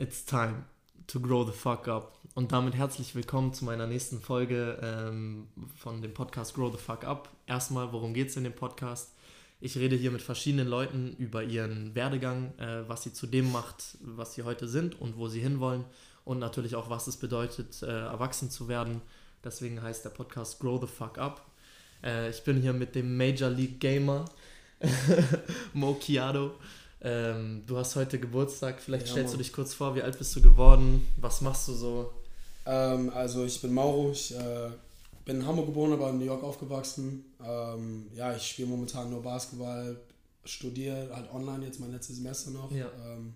[0.00, 0.64] It's time
[1.08, 2.16] to grow the fuck up.
[2.32, 7.04] Und damit herzlich willkommen zu meiner nächsten Folge ähm, von dem Podcast Grow the Fuck
[7.04, 7.28] Up.
[7.46, 9.12] Erstmal, worum geht es in dem Podcast?
[9.60, 13.98] Ich rede hier mit verschiedenen Leuten über ihren Werdegang, äh, was sie zu dem macht,
[14.00, 15.84] was sie heute sind und wo sie hinwollen.
[16.24, 19.02] Und natürlich auch, was es bedeutet, äh, erwachsen zu werden.
[19.44, 21.44] Deswegen heißt der Podcast Grow the Fuck Up.
[22.02, 24.24] Äh, ich bin hier mit dem Major League Gamer,
[25.74, 26.52] Mo Chiado.
[27.02, 29.38] Ähm, du hast heute Geburtstag, vielleicht ja, stellst Mann.
[29.38, 32.12] du dich kurz vor, wie alt bist du geworden, was machst du so?
[32.66, 34.70] Ähm, also ich bin Mauro, ich äh,
[35.24, 37.24] bin in Hamburg geboren, aber in New York aufgewachsen.
[37.42, 39.96] Ähm, ja, ich spiele momentan nur Basketball,
[40.44, 42.70] studiere halt online jetzt mein letztes Semester noch.
[42.70, 42.90] Ja.
[43.06, 43.34] Ähm,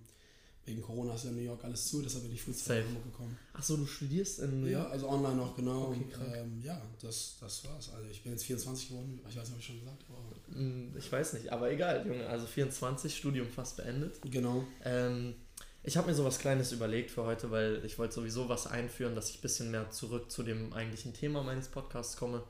[0.66, 3.04] wegen Corona ist ja in New York alles zu, deshalb bin ich früh zu Hamburg
[3.04, 3.36] gekommen.
[3.52, 4.86] Achso, du studierst in New York?
[4.86, 5.88] Ja, also online noch, genau.
[5.88, 7.90] Okay, ähm, ja, das, das war's.
[7.94, 10.58] Also ich bin jetzt 24 geworden, ich weiß nicht, ob ich schon gesagt habe.
[10.58, 12.26] Mm, ich weiß nicht, aber egal, Junge.
[12.26, 14.20] Also 24, Studium fast beendet.
[14.22, 14.64] Genau.
[14.84, 15.34] Ähm,
[15.82, 19.14] ich habe mir so was Kleines überlegt für heute, weil ich wollte sowieso was einführen,
[19.14, 22.42] dass ich ein bisschen mehr zurück zu dem eigentlichen Thema meines Podcasts komme.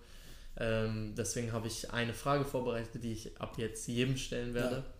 [0.56, 4.76] Ähm, deswegen habe ich eine Frage vorbereitet, die ich ab jetzt jedem stellen werde.
[4.76, 4.93] Ja.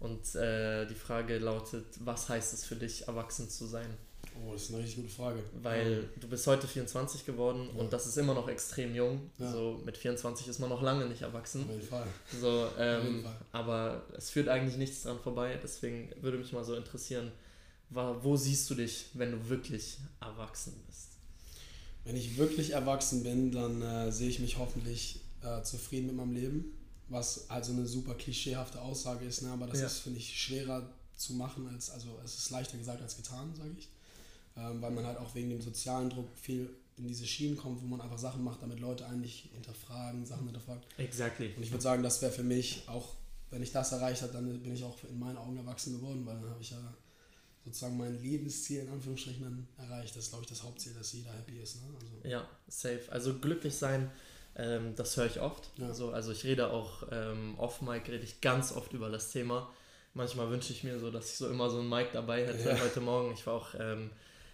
[0.00, 3.86] Und äh, die Frage lautet, was heißt es für dich, erwachsen zu sein?
[4.34, 5.42] Oh, das ist eine richtig gute Frage.
[5.62, 6.20] Weil ja.
[6.20, 7.80] du bist heute 24 geworden ja.
[7.80, 9.30] und das ist immer noch extrem jung.
[9.38, 9.52] Ja.
[9.52, 11.64] So mit 24 ist man noch lange nicht erwachsen.
[11.64, 12.06] Auf jeden Fall.
[12.40, 13.36] So, ähm, jeden Fall.
[13.52, 15.58] Aber es führt eigentlich nichts dran vorbei.
[15.62, 17.30] Deswegen würde mich mal so interessieren,
[17.90, 21.08] wo siehst du dich, wenn du wirklich erwachsen bist?
[22.04, 26.32] Wenn ich wirklich erwachsen bin, dann äh, sehe ich mich hoffentlich äh, zufrieden mit meinem
[26.32, 26.72] Leben
[27.10, 29.50] was also eine super klischeehafte Aussage ist, ne?
[29.50, 29.86] aber das ja.
[29.86, 33.74] ist, finde ich, schwerer zu machen als, also es ist leichter gesagt als getan, sage
[33.76, 33.88] ich.
[34.56, 37.86] Ähm, weil man halt auch wegen dem sozialen Druck viel in diese Schienen kommt, wo
[37.86, 40.82] man einfach Sachen macht, damit Leute eigentlich hinterfragen, Sachen hinterfragen.
[40.98, 41.52] Exactly.
[41.56, 43.14] Und ich würde sagen, das wäre für mich auch,
[43.50, 46.38] wenn ich das erreicht habe, dann bin ich auch in meinen Augen erwachsen geworden, weil
[46.40, 46.94] dann habe ich ja
[47.64, 50.14] sozusagen mein Lebensziel in Anführungsstrichen dann erreicht.
[50.16, 51.76] Das ist, glaube ich, das Hauptziel, dass jeder happy ist.
[51.76, 51.82] Ne?
[51.94, 52.28] Also.
[52.28, 53.02] Ja, safe.
[53.10, 54.10] Also glücklich sein
[54.60, 55.70] ähm, das höre ich oft.
[55.76, 55.86] Ja.
[55.88, 59.70] Also, also ich rede auch ähm, off-Mic, rede ich ganz oft über das Thema.
[60.12, 62.68] Manchmal wünsche ich mir so, dass ich so immer so ein Mic dabei hätte.
[62.68, 62.80] Ja.
[62.80, 64.10] Heute Morgen, ich war auch ähm,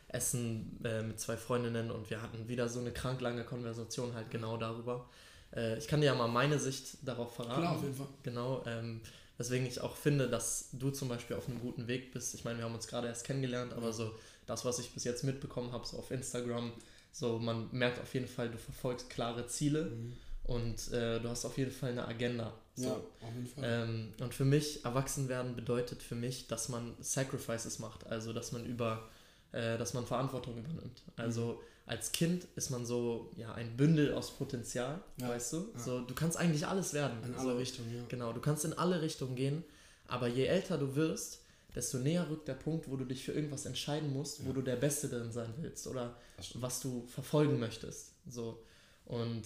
[0.09, 4.31] essen äh, mit zwei Freundinnen und wir hatten wieder so eine krank lange Konversation halt
[4.31, 5.09] genau darüber.
[5.55, 7.63] Äh, ich kann dir ja mal meine Sicht darauf verraten.
[7.63, 8.09] Klar, auf jeden Fall.
[8.23, 9.01] Genau, ähm,
[9.39, 12.35] weswegen ich auch finde, dass du zum Beispiel auf einem guten Weg bist.
[12.35, 14.15] Ich meine, wir haben uns gerade erst kennengelernt, aber so
[14.47, 16.73] das, was ich bis jetzt mitbekommen habe, so auf Instagram,
[17.19, 20.13] so, man merkt auf jeden Fall, du verfolgst klare Ziele mhm.
[20.45, 22.53] und äh, du hast auf jeden Fall eine Agenda.
[22.75, 22.89] So.
[22.89, 23.65] Ja, auf jeden Fall.
[23.65, 28.53] Ähm, und für mich, erwachsen werden bedeutet für mich, dass man Sacrifices macht, also dass
[28.53, 29.09] man über,
[29.53, 31.01] äh, dass man Verantwortung übernimmt.
[31.17, 31.59] Also mhm.
[31.87, 35.31] als Kind ist man so, ja, ein Bündel aus Potenzial, ja.
[35.31, 35.71] weißt du?
[35.73, 35.81] Ja.
[35.81, 37.17] So, du kannst eigentlich alles werden.
[37.25, 38.03] In alle Richtungen, ja.
[38.09, 39.65] Genau, du kannst in alle Richtungen gehen,
[40.07, 41.46] aber je älter du wirst,
[41.77, 44.47] desto näher rückt der Punkt, wo du dich für irgendwas entscheiden musst, ja.
[44.47, 46.17] wo du der Beste drin sein willst oder
[46.55, 48.13] was du verfolgen möchtest.
[48.29, 48.63] So.
[49.05, 49.45] Und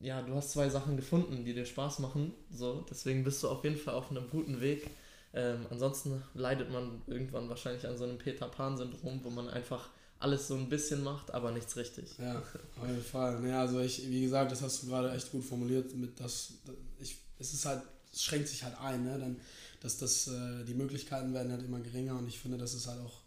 [0.00, 2.32] ja, du hast zwei Sachen gefunden, die dir Spaß machen.
[2.50, 4.88] So, deswegen bist du auf jeden Fall auf einem guten Weg.
[5.34, 10.46] Ähm, ansonsten leidet man irgendwann wahrscheinlich an so einem Peter Pan-Syndrom, wo man einfach alles
[10.48, 12.16] so ein bisschen macht, aber nichts richtig.
[12.18, 13.46] Ja, auf jeden Fall.
[13.46, 16.54] Ja, also ich, wie gesagt, das hast du gerade echt gut formuliert, mit das,
[16.98, 19.18] ich, es ist halt, es schränkt sich halt ein, ne?
[19.18, 19.40] Dann
[19.84, 23.00] dass das, äh, die Möglichkeiten werden halt immer geringer und ich finde, dass es halt
[23.00, 23.20] auch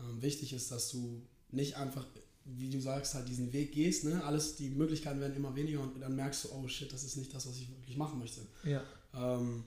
[0.00, 2.04] ähm, wichtig ist, dass du nicht einfach,
[2.44, 4.20] wie du sagst, halt diesen Weg gehst, ne?
[4.24, 7.32] Alles, die Möglichkeiten werden immer weniger und dann merkst du, oh shit, das ist nicht
[7.32, 8.40] das, was ich wirklich machen möchte.
[8.64, 8.82] Ja.
[9.14, 9.62] Ähm,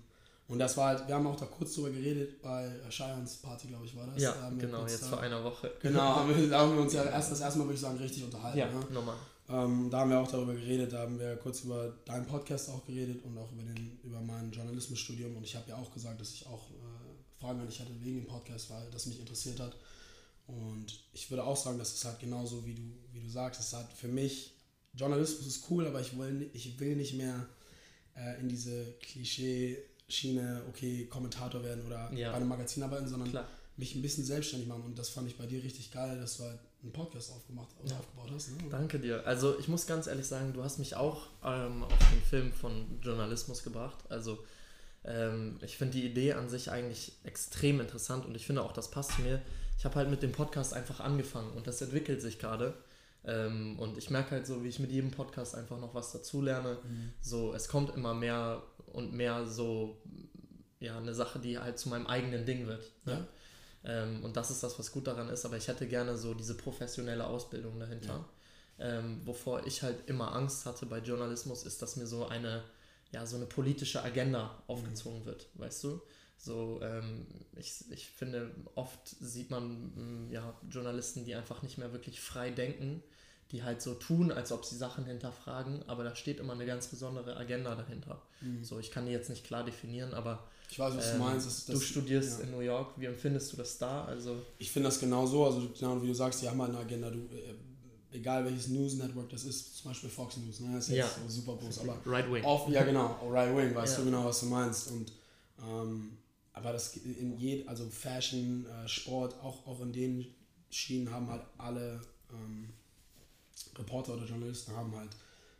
[0.50, 3.86] und das war halt, wir haben auch da kurz drüber geredet, bei Cheyans Party, glaube
[3.86, 4.22] ich, war das.
[4.22, 5.72] Ja, genau, jetzt vor einer Woche.
[5.82, 7.98] Genau, haben wir, da haben wir uns ja erst das erste Mal, würde ich sagen,
[7.98, 8.60] richtig unterhalten.
[8.60, 8.86] Ja, ne?
[8.92, 9.16] normal.
[9.48, 12.84] Ähm, da haben wir auch darüber geredet, da haben wir kurz über deinen Podcast auch
[12.86, 15.36] geredet und auch über, den, über mein Journalismusstudium.
[15.36, 18.22] Und ich habe ja auch gesagt, dass ich auch äh, Fragen an dich hatte wegen
[18.22, 19.76] dem Podcast, weil das mich interessiert hat.
[20.48, 22.82] Und ich würde auch sagen, dass es halt genauso, wie du,
[23.14, 24.54] wie du sagst, es hat für mich,
[24.94, 27.48] Journalismus ist cool, aber ich will, ich will nicht mehr
[28.16, 32.32] äh, in diese Klischee-Schiene, okay, Kommentator werden oder ja.
[32.32, 33.48] bei einem Magazin arbeiten, sondern Klar.
[33.78, 34.84] mich ein bisschen selbstständig machen.
[34.84, 37.92] Und das fand ich bei dir richtig geil, dass du halt einen Podcast aufgemacht oder
[37.92, 38.00] ja.
[38.00, 38.50] aufgebaut hast.
[38.50, 38.70] Ne?
[38.70, 39.26] Danke dir.
[39.26, 43.00] Also ich muss ganz ehrlich sagen, du hast mich auch ähm, auf den Film von
[43.02, 43.98] Journalismus gebracht.
[44.10, 44.40] Also
[45.04, 48.92] ähm, ich finde die Idee an sich eigentlich extrem interessant und ich finde auch, das
[48.92, 49.42] passt zu mir.
[49.78, 52.76] Ich habe halt mit dem Podcast einfach angefangen und das entwickelt sich gerade.
[53.26, 56.78] Ähm, und ich merke halt so, wie ich mit jedem Podcast einfach noch was dazulerne.
[56.84, 57.12] Mhm.
[57.20, 58.62] So, es kommt immer mehr
[58.94, 59.98] und mehr so,
[60.80, 62.92] ja, eine Sache, die halt zu meinem eigenen Ding wird.
[63.06, 63.14] Ne?
[63.14, 63.28] Ja.
[63.86, 65.46] Ähm, und das ist das, was gut daran ist.
[65.46, 68.26] Aber ich hätte gerne so diese professionelle Ausbildung dahinter.
[68.78, 68.98] Ja.
[68.98, 72.64] Ähm, wovor ich halt immer Angst hatte bei Journalismus, ist, dass mir so eine,
[73.12, 75.26] ja, so eine politische Agenda aufgezogen mhm.
[75.26, 76.02] wird, weißt du?
[76.38, 81.94] So, ähm, ich, ich finde, oft sieht man mm, ja, Journalisten, die einfach nicht mehr
[81.94, 83.02] wirklich frei denken,
[83.52, 86.88] die halt so tun, als ob sie Sachen hinterfragen, aber da steht immer eine ganz
[86.88, 88.22] besondere Agenda dahinter.
[88.42, 88.64] Mhm.
[88.64, 91.48] So, ich kann die jetzt nicht klar definieren, aber ich weiß, was ähm, du meinst.
[91.48, 92.46] Das, du studierst ja.
[92.46, 94.06] in New York, wie empfindest du das da?
[94.06, 96.80] Also ich finde das genau so, also genau wie du sagst, die haben halt eine
[96.80, 97.56] Agenda, du, äh,
[98.16, 100.76] egal welches News Network das ist, zum Beispiel Fox News, ne?
[100.76, 101.08] das ist ja.
[101.08, 102.44] so super groß, aber Right Wing.
[102.44, 104.04] Oft, ja genau, Right Wing, weißt ja.
[104.04, 105.12] du genau, was du meinst und
[105.62, 106.18] ähm,
[106.54, 110.26] aber das in jed, also Fashion, äh, Sport, auch, auch in den
[110.70, 112.02] Schienen haben halt alle
[112.32, 112.70] ähm,
[113.78, 115.12] Reporter oder Journalisten haben halt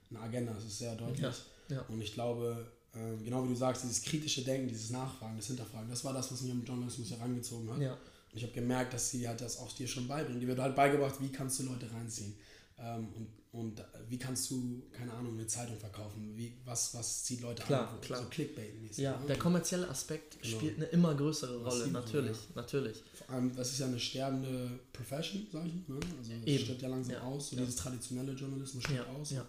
[0.10, 1.22] eine Agenda, das ist sehr deutlich.
[1.22, 1.86] Ja, ja.
[1.90, 5.90] Und ich glaube, äh, genau wie du sagst, dieses kritische Denken, dieses Nachfragen, das Hinterfragen,
[5.90, 7.82] das war das, was mich am Journalismus herangezogen hat.
[7.82, 7.92] Ja.
[7.92, 10.40] Und ich habe gemerkt, dass sie halt das auch dir schon beibringen.
[10.40, 12.36] Die wird halt beigebracht, wie kannst du Leute reinziehen.
[12.78, 16.34] Ähm, und, und wie kannst du, keine Ahnung, eine Zeitung verkaufen?
[16.36, 18.02] Wie, was, was zieht Leute klar, an?
[18.02, 18.20] Klar.
[18.24, 19.02] So Clickbait-mäßig.
[19.02, 19.28] Ja, ne?
[19.28, 20.58] der kommerzielle Aspekt genau.
[20.58, 22.62] spielt eine immer größere Rolle, natürlich, ja.
[22.62, 23.04] natürlich.
[23.14, 25.98] Vor allem, das ist ja eine sterbende Profession, sag ich mal.
[25.98, 26.06] Ne?
[26.18, 27.22] Also es stirbt ja langsam ja.
[27.22, 27.62] aus, so ja.
[27.62, 29.32] dieses traditionelle Journalismus stirbt aus.
[29.32, 29.42] Ähm,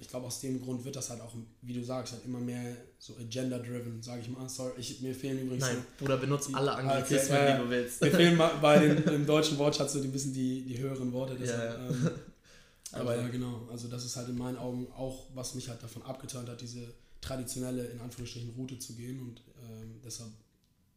[0.00, 2.76] ich glaube, aus dem Grund wird das halt auch, wie du sagst, halt immer mehr
[2.98, 4.48] so agenda-driven, sage ich mal.
[4.48, 5.64] Sorry, ich, mir fehlen übrigens.
[5.64, 8.00] Nein, so, Bruder, benutzt alle Anglizismen, okay, äh, die du willst.
[8.00, 11.36] Mir fehlen bei den im deutschen Wortschatz so ein bisschen die, die höheren Worte.
[11.36, 12.10] Deshalb, ja, ähm,
[12.92, 13.22] aber also.
[13.22, 13.68] ja, genau.
[13.70, 16.92] Also, das ist halt in meinen Augen auch, was mich halt davon abgeturnt hat, diese
[17.20, 19.20] traditionelle, in Anführungsstrichen, Route zu gehen.
[19.20, 19.40] Und
[19.70, 20.30] ähm, deshalb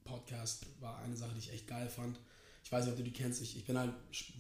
[0.04, 2.18] Podcast war eine Sache, die ich echt geil fand.
[2.68, 3.42] Ich weiß nicht, ob du die kennst.
[3.42, 3.94] Ich, ich bin halt,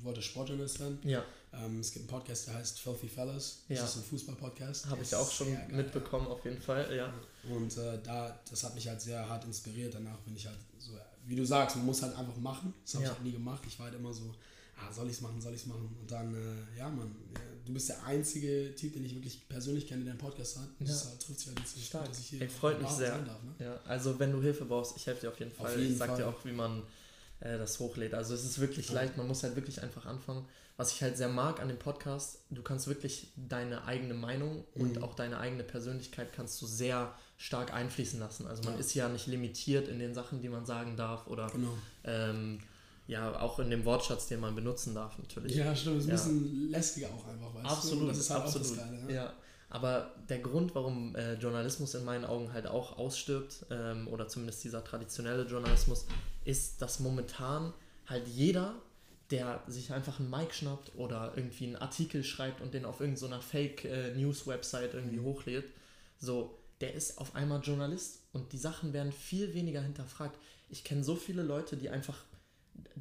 [0.04, 1.00] wollte Sportjournalist werden.
[1.06, 1.24] Ja.
[1.54, 3.64] Ähm, es gibt einen Podcast, der heißt Filthy Fellas.
[3.70, 3.86] Das ja.
[3.86, 4.88] ist ein Fußball-Podcast.
[4.88, 6.34] Habe ich auch schon geil, mitbekommen, ja.
[6.34, 7.14] auf jeden Fall, ja.
[7.50, 9.94] Und äh, da, das hat mich halt sehr hart inspiriert.
[9.94, 10.92] Danach bin ich halt so,
[11.26, 12.74] wie du sagst, man muss halt einfach machen.
[12.84, 13.12] Das habe ja.
[13.12, 13.64] ich halt nie gemacht.
[13.66, 14.36] Ich war halt immer so,
[14.76, 15.96] ah, soll ich es machen, soll ich es machen?
[15.98, 17.16] Und dann, äh, ja, Mann,
[17.66, 20.68] du bist der einzige Typ, den ich wirklich persönlich kenne, der einen Podcast hat.
[20.82, 21.12] Das ja.
[21.12, 22.10] trifft sich halt jetzt Stark.
[22.10, 23.18] dass ich hier Ey, freut mich sehr.
[23.20, 23.56] Darf, ne?
[23.60, 25.68] Ja, also wenn du Hilfe brauchst, ich helfe dir auf jeden Fall.
[25.68, 26.18] Auf jeden ich sag Fall.
[26.18, 26.84] dir auch, wie man
[27.40, 28.14] äh, das hochlädt.
[28.14, 30.46] Also es ist wirklich leicht, man muss halt wirklich einfach anfangen.
[30.78, 34.82] Was ich halt sehr mag an dem Podcast, du kannst wirklich deine eigene Meinung mhm.
[34.82, 38.46] und auch deine eigene Persönlichkeit kannst du sehr stark einfließen lassen.
[38.46, 38.80] Also man ja.
[38.80, 41.76] ist ja nicht limitiert in den Sachen, die man sagen darf oder genau.
[42.04, 42.60] ähm,
[43.08, 45.56] ja, auch in dem Wortschatz, den man benutzen darf natürlich.
[45.56, 48.08] Ja, stimmt, ist ein bisschen lästiger auch einfach, weißt absolut, du?
[48.08, 48.78] Das ist halt absolut.
[48.78, 49.10] Geile, ja.
[49.10, 49.34] ja.
[49.70, 54.64] Aber der Grund, warum äh, Journalismus in meinen Augen halt auch ausstirbt, ähm, oder zumindest
[54.64, 56.06] dieser traditionelle Journalismus,
[56.46, 57.74] ist, dass momentan
[58.06, 58.76] halt jeder,
[59.30, 63.42] der sich einfach einen Mic schnappt oder irgendwie einen Artikel schreibt und den auf irgendeiner
[63.42, 65.66] Fake-News-Website äh, irgendwie hochlädt,
[66.18, 70.38] so, der ist auf einmal Journalist und die Sachen werden viel weniger hinterfragt.
[70.70, 72.18] Ich kenne so viele Leute, die einfach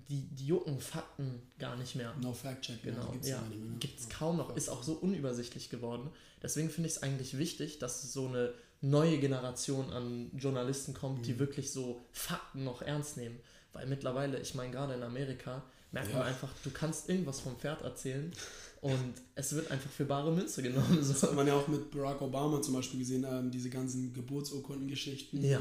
[0.08, 2.14] die, die jucken Fakten gar nicht mehr.
[2.23, 3.11] No Fact-Check, genau.
[3.12, 3.76] Gibt's ja, ne?
[3.81, 6.11] gibt es kaum noch, ist auch so unübersichtlich geworden.
[6.43, 11.23] Deswegen finde ich es eigentlich wichtig, dass so eine neue Generation an Journalisten kommt, mhm.
[11.23, 13.38] die wirklich so Fakten noch ernst nehmen.
[13.73, 15.62] Weil mittlerweile, ich meine, gerade in Amerika,
[15.93, 16.19] merkt ja.
[16.19, 18.32] man einfach, du kannst irgendwas vom Pferd erzählen
[18.81, 21.02] und es wird einfach für bare Münze genommen.
[21.02, 21.12] So.
[21.12, 25.43] Das hat man ja auch mit Barack Obama zum Beispiel gesehen, ähm, diese ganzen Geburtsurkundengeschichten.
[25.44, 25.61] Ja.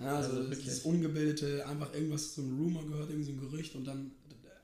[0.00, 4.12] Ja, also, also dieses Ungebildete, einfach irgendwas zum Rumor gehört, irgendein so Gerücht und dann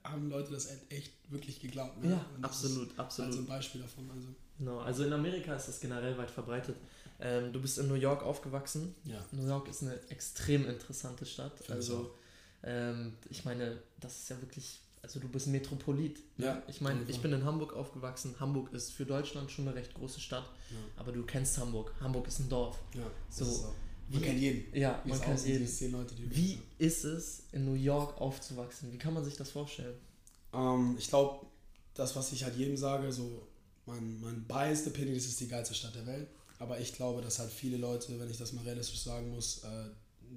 [0.02, 2.02] haben Leute das echt wirklich geglaubt.
[2.02, 2.12] Ne?
[2.12, 3.30] Ja, absolut, absolut.
[3.30, 4.10] Also ein Beispiel davon.
[4.14, 4.28] Also.
[4.58, 6.76] Genau, also in Amerika ist das generell weit verbreitet.
[7.20, 8.94] Ähm, du bist in New York aufgewachsen.
[9.04, 9.24] Ja.
[9.32, 11.58] New York ist eine extrem interessante Stadt.
[11.58, 12.14] Find also
[12.62, 16.20] ähm, ich meine, das ist ja wirklich, also du bist Metropolit.
[16.36, 16.62] Ja.
[16.68, 18.34] Ich meine, ich bin in Hamburg aufgewachsen.
[18.40, 20.76] Hamburg ist für Deutschland schon eine recht große Stadt, ja.
[20.96, 21.92] aber du kennst Hamburg.
[22.00, 22.78] Hamburg ist ein Dorf.
[22.94, 23.74] Ja, so.
[24.08, 24.76] Man kennt jeden.
[24.76, 25.92] Ja, man kennt jeden.
[25.92, 28.92] Leute, Wie ist es, in New York aufzuwachsen?
[28.92, 29.96] Wie kann man sich das vorstellen?
[30.52, 31.46] Ähm, ich glaube,
[31.94, 33.46] das, was ich halt jedem sage, so
[33.86, 36.28] mein, mein biased opinion, das ist die geilste Stadt der Welt.
[36.58, 39.90] Aber ich glaube, dass halt viele Leute, wenn ich das mal realistisch sagen muss, äh,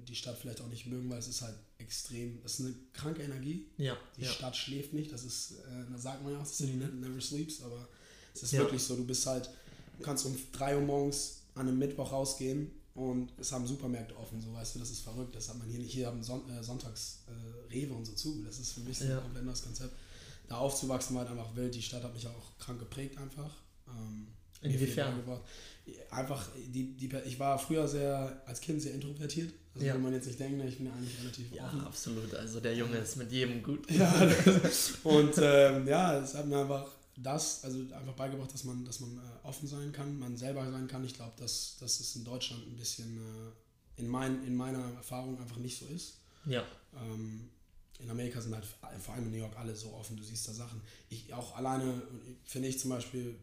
[0.08, 3.22] die Stadt vielleicht auch nicht mögen, weil es ist halt extrem, es ist eine kranke
[3.22, 3.66] Energie.
[3.78, 3.96] Ja.
[4.16, 4.30] Die ja.
[4.30, 7.00] Stadt schläft nicht, das ist, äh, da sagt man ja auch, City mhm.
[7.00, 7.88] never sleeps, aber
[8.34, 8.60] es ist ja.
[8.60, 9.50] wirklich so, du bist halt,
[9.98, 14.40] du kannst um 3 Uhr morgens an einem Mittwoch rausgehen und es haben Supermärkte offen,
[14.40, 15.34] so weißt du, das ist verrückt.
[15.34, 15.92] Das hat man hier nicht.
[15.92, 18.42] Hier haben Son äh, sonntags äh, Rewe und so zu.
[18.44, 19.16] Das ist für mich so ja.
[19.16, 19.94] ein komplett neues Konzept.
[20.48, 21.74] Da aufzuwachsen war halt einfach wild.
[21.74, 23.54] Die Stadt hat mich auch krank geprägt einfach.
[23.88, 24.26] Ähm,
[24.62, 25.22] Inwiefern?
[26.10, 29.52] Einfach, die, die, ich war früher sehr, als Kind sehr introvertiert.
[29.74, 29.94] Also ja.
[29.94, 31.80] wenn man jetzt nicht denkt, ne, ich bin ja eigentlich relativ Ja, offen.
[31.86, 32.34] absolut.
[32.34, 33.90] Also der Junge ist mit jedem gut.
[33.90, 34.12] ja,
[35.04, 36.86] und ähm, ja, es hat mir einfach
[37.22, 40.88] das, also einfach beigebracht, dass man, dass man äh, offen sein kann, man selber sein
[40.88, 41.04] kann.
[41.04, 45.38] Ich glaube, dass, dass es in Deutschland ein bisschen äh, in, mein, in meiner Erfahrung
[45.38, 46.14] einfach nicht so ist.
[46.46, 46.64] Ja.
[46.96, 47.48] Ähm,
[47.98, 48.64] in Amerika sind halt
[48.98, 50.80] vor allem in New York alle so offen, du siehst da Sachen.
[51.10, 52.02] Ich auch alleine,
[52.44, 53.36] finde ich zum Beispiel,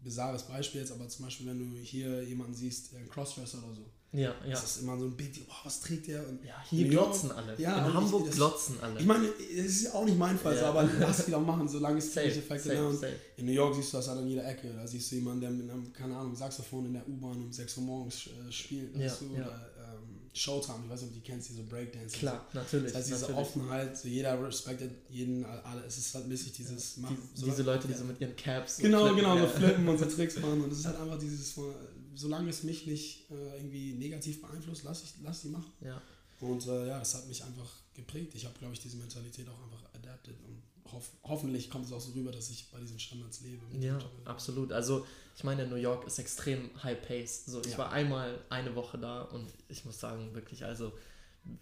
[0.00, 3.90] bizarres Beispiel jetzt, aber zum Beispiel, wenn du hier jemanden siehst, ein Crossdresser oder so,
[4.12, 4.50] Ja, ja.
[4.50, 5.44] Das ist immer so ein Big Deal.
[5.46, 6.26] Boah, was trägt der?
[6.26, 7.54] Und ja, hier glotzen alle.
[7.60, 8.98] Ja, In Hamburg ich, glotzen alle.
[8.98, 10.60] Ich meine, es ist ja auch nicht mein Fall, Ja.
[10.60, 13.12] so, aber lass die doch machen, solange es Safe, safe, und safe.
[13.36, 14.72] In New York siehst du das halt an jeder Ecke.
[14.72, 17.76] Da siehst du jemanden, der mit einem, keine Ahnung, Saxophon in der U-Bahn um 6
[17.78, 18.96] Uhr morgens äh, spielt.
[18.96, 19.24] Ja, du?
[19.34, 19.42] ja.
[19.42, 22.16] Oder ähm, Showtime, ich weiß nicht, ob du die kennst, diese Breakdance.
[22.16, 22.92] Klar, natürlich.
[22.92, 23.38] Das heißt, diese natürlich.
[23.40, 25.84] Offenheit, so jeder respektiert jeden, alle.
[25.86, 27.18] Es ist halt mäßig dieses Die, Machen.
[27.36, 28.76] diese Leute, die so mit ihren Caps.
[28.76, 30.62] so Genau, flippen, genau, so flippen und so Tricks machen.
[30.62, 31.74] Und es ist halt einfach dieses, von-
[32.16, 35.70] solange es mich nicht äh, irgendwie negativ beeinflusst, lass, ich, lass die machen.
[35.80, 36.00] Ja,
[36.40, 38.34] Und äh, ja, das hat mich einfach geprägt.
[38.34, 40.34] Ich habe, glaube ich, diese Mentalität auch einfach adapted.
[40.46, 43.62] Und hoff, hoffentlich kommt es auch so rüber, dass ich bei diesen Standards lebe.
[43.80, 44.72] ja, absolut.
[44.72, 45.06] Also,
[45.36, 47.46] ich meine, New York ist extrem high-paced.
[47.46, 47.78] So, ich Ja.
[47.78, 50.92] war einmal eine Woche da und ich muss sagen, wirklich, also,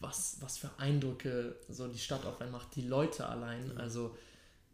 [0.00, 3.73] was, was für Eindrücke so die Stadt auf einen macht, die Leute allein.
[3.73, 3.78] Mhm.
[3.78, 4.16] Also,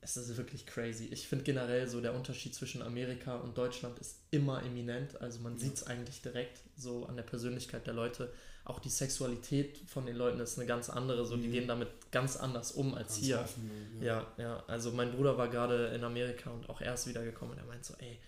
[0.02, 1.06] es ist wirklich crazy.
[1.12, 5.20] Ich finde generell so der Unterschied zwischen Amerika und Deutschland ist immer eminent.
[5.20, 5.58] Also man Ja.
[5.60, 8.32] sieht es eigentlich direkt so an der Persönlichkeit der Leute.
[8.64, 11.24] Auch die Sexualität von den Leuten ist eine ganz andere.
[11.26, 11.52] So, die Mhm.
[11.52, 13.40] gehen damit ganz anders um als ganz hier.
[13.40, 14.62] offen, Ja, ja.
[14.68, 17.94] Also mein Bruder war gerade in Amerika und auch erst wiedergekommen und er meint so,
[17.98, 18.18] ey,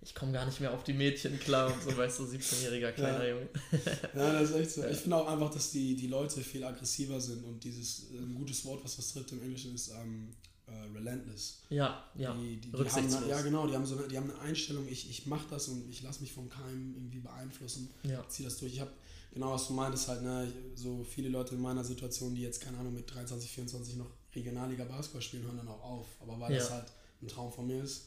[0.00, 3.24] ich komme gar nicht mehr auf die Mädchen klar und so, weißt du, 17-jähriger kleiner
[3.24, 3.30] Ja.
[3.34, 3.48] Junge.
[4.14, 4.84] Ja, das ist echt so.
[4.86, 8.34] Ich finde auch einfach, dass die, die Leute viel aggressiver sind und dieses, äh, ein
[8.34, 10.28] gutes Wort, was das trifft im Englischen, ist ähm,
[10.70, 11.62] äh, relentless.
[11.70, 12.34] Ja, ja.
[12.34, 13.20] Die, die, die rücksichtslos.
[13.22, 15.68] haben, ja, genau, die haben, so eine, die haben eine Einstellung, ich, ich mache das
[15.68, 17.90] und ich lasse mich von keinem irgendwie beeinflussen.
[18.02, 18.72] Ja, ziehe das durch.
[18.74, 18.90] Ich habe
[19.32, 22.78] genau was du meintest halt, ne, so viele Leute in meiner Situation, die jetzt, keine
[22.78, 26.06] Ahnung, mit 23, 24 noch Regionalliga Basketball spielen, hören dann auch auf.
[26.20, 26.58] Aber weil Ja.
[26.58, 26.86] das halt
[27.22, 28.06] ein Traum von mir ist,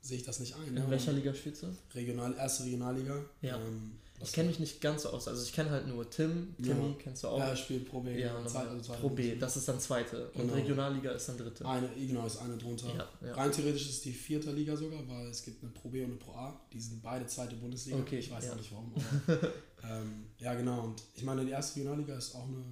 [0.00, 0.74] sehe ich das nicht ein.
[0.74, 0.84] Ne?
[0.84, 1.66] in welcher Und Liga spielst du?
[1.94, 3.24] Regional, erste Regionalliga.
[3.42, 3.56] Ja.
[3.58, 5.28] Ähm, Ich kenne mich nicht ganz so aus.
[5.28, 6.94] Also ich kenne halt nur Tim, Timmy, Ja.
[6.98, 7.38] kennst du auch?
[7.38, 8.18] Ja, ich spiele Pro B.
[8.18, 8.48] Ja, genau.
[8.48, 10.28] Zeit- also zweite Pro B, das ist dann zweite.
[10.30, 10.54] Und Genau.
[10.54, 11.64] Regionalliga ist dann dritte.
[11.66, 12.88] Eine, genau, ist eine drunter.
[12.88, 13.34] Ja, ja.
[13.34, 16.18] Rein theoretisch ist die vierte Liga sogar, weil es gibt eine Pro B und eine
[16.18, 16.60] Pro A.
[16.72, 17.98] Die sind beide zweite Bundesliga.
[17.98, 18.52] Okay, ich weiß ja.
[18.52, 18.92] auch nicht warum.
[18.94, 19.52] Aber,
[19.84, 20.84] ähm, ja, genau.
[20.84, 22.64] Und ich meine, die erste Regionalliga ist auch eine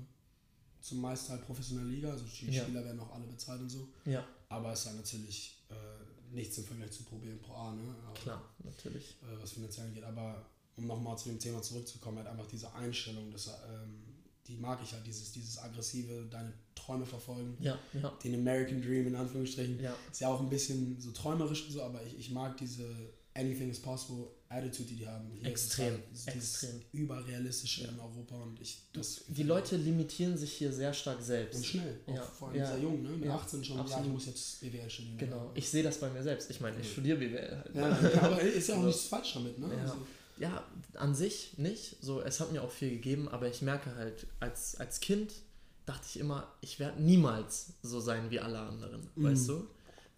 [0.80, 2.10] zum meisten halt professionelle Liga.
[2.10, 2.52] Also die.
[2.54, 3.88] Spieler werden auch alle bezahlt und so.
[4.04, 7.54] Ja, Aber es ist halt natürlich äh, nichts im Vergleich zu Pro B und Pro
[7.54, 7.82] A, ne?
[8.04, 9.16] Aber, klar, natürlich.
[9.22, 10.04] Äh, was finanziell angeht.
[10.04, 10.44] Aber
[10.76, 14.02] um nochmal zu dem Thema zurückzukommen, halt einfach diese Einstellung, das, ähm,
[14.46, 17.56] die mag ich halt, dieses, dieses aggressive, deine Träume verfolgen.
[17.60, 19.80] Ja, ja, Den American Dream in Anführungsstrichen.
[19.82, 19.94] ja.
[20.10, 22.88] Ist ja auch ein bisschen so träumerisch und so, aber ich, ich mag diese
[23.34, 25.28] Anything is possible Attitude, die die haben.
[25.32, 26.80] Hier ist Extrem, halt extrem.
[26.92, 27.88] Überrealistische Ja.
[27.88, 31.56] in Europa und ich das Die Leute limitieren sich hier sehr stark selbst.
[31.56, 33.10] und schnell, auch Ja, vor allem ja, sehr jung, ne?
[33.10, 34.06] Mit ja, 18 schon, ja, absolut.
[34.06, 35.18] ich muss jetzt BWL studieren.
[35.18, 36.48] Genau, ich sehe das bei mir selbst.
[36.50, 36.92] Ich meine, ich Ja.
[36.92, 37.74] studiere BWL halt.
[37.74, 39.68] Ja, aber ist ja auch Also, nichts falsch damit, ne?
[39.74, 39.82] ja.
[39.82, 40.06] Also,
[40.38, 40.62] Ja,
[40.94, 41.96] an sich nicht.
[42.02, 45.32] So, es hat mir auch viel gegeben, aber ich merke halt, als, als Kind
[45.86, 49.24] dachte ich immer, ich werde niemals so sein wie alle anderen, Mhm.
[49.24, 49.66] weißt du?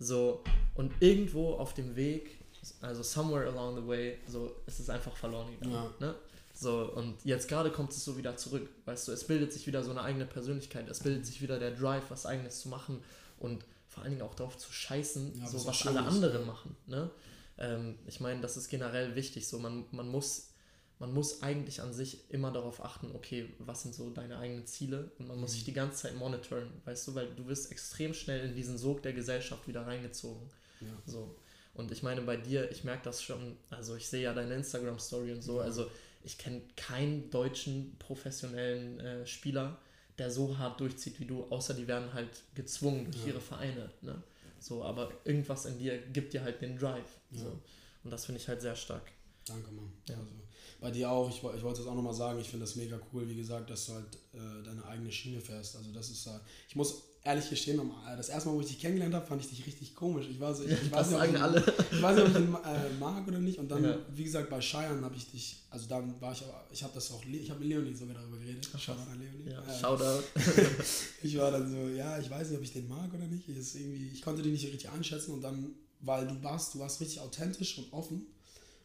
[0.00, 0.42] So,
[0.75, 2.38] und irgendwo auf dem Weg,
[2.80, 5.75] also somewhere along the way, so ist es einfach verloren gegangen.
[6.00, 6.06] Ja.
[6.06, 6.14] Ne?
[6.54, 9.84] So, und jetzt gerade kommt es so wieder zurück, weißt du, es bildet sich wieder
[9.84, 13.00] so eine eigene Persönlichkeit, es bildet sich wieder der Drive, was eigenes zu machen
[13.38, 16.76] und vor allen Dingen auch darauf zu scheißen, Ja, so was alle anderen machen.
[16.87, 17.10] Ne?
[17.59, 19.49] Ähm, ich meine, das ist generell wichtig.
[19.49, 20.50] So, man, man, muss,
[20.99, 25.11] man muss eigentlich an sich immer darauf achten, okay, was sind so deine eigenen Ziele?
[25.19, 25.55] Und man muss Mhm.
[25.55, 29.03] sich die ganze Zeit monitoren, weißt du, weil du wirst extrem schnell in diesen Sog
[29.03, 30.49] der Gesellschaft wieder reingezogen.
[30.81, 30.88] ja.
[31.07, 31.35] So.
[31.75, 35.33] Und ich meine, bei dir, ich merke das schon, also ich sehe ja deine Instagram-Story
[35.33, 35.88] und so, also
[36.25, 39.79] ich kenne keinen deutschen professionellen äh, Spieler,
[40.19, 43.29] der so hart durchzieht wie du, außer die werden halt gezwungen durch Ja.
[43.29, 43.91] ihre Vereine.
[44.03, 44.21] Ne?
[44.61, 47.21] So, aber irgendwas in dir gibt dir halt den Drive.
[47.31, 47.61] So.
[48.05, 49.11] Und das finde ich halt sehr stark.
[49.47, 49.93] Danke, Mann.
[50.09, 50.17] Ja.
[50.17, 50.31] Also,
[50.80, 53.28] bei dir auch, ich, ich wollte es auch nochmal sagen, ich finde das mega cool,
[53.28, 55.76] wie gesagt, dass du halt äh, deine eigene Schiene fährst.
[55.76, 58.78] Also das ist, äh, ich muss ehrlich gestehen, äh, das erste Mal, wo ich dich
[58.78, 60.26] kennengelernt habe, fand ich dich richtig komisch.
[60.30, 62.90] Ich war so, ich, ich weiß nicht, ich, ich weiß nicht, ob ich ihn äh,
[63.00, 63.58] mag oder nicht.
[63.58, 63.99] Und dann, Ja.
[64.14, 67.11] wie gesagt, bei Cheyenne habe ich dich, also dann war ich auch, ich habe das
[67.11, 68.68] auch, ich habe mit Leonie sogar darüber geredet.
[68.73, 69.50] Ach, Shoutout an Leonie.
[69.50, 70.23] Ja, Äh, Shoutout.
[71.23, 73.49] ich war dann so, ja, ich weiß nicht, ob ich den mag oder nicht.
[73.49, 77.00] Ich, irgendwie, ich konnte den nicht richtig einschätzen und dann, weil du warst, du warst
[77.00, 78.26] richtig authentisch und offen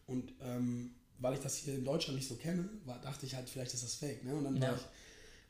[0.07, 3.49] und ähm, weil ich das hier in Deutschland nicht so kenne, war, dachte ich halt,
[3.49, 4.35] vielleicht ist das fake, ne?
[4.35, 4.75] Und dann war Ja.
[4.75, 4.81] ich,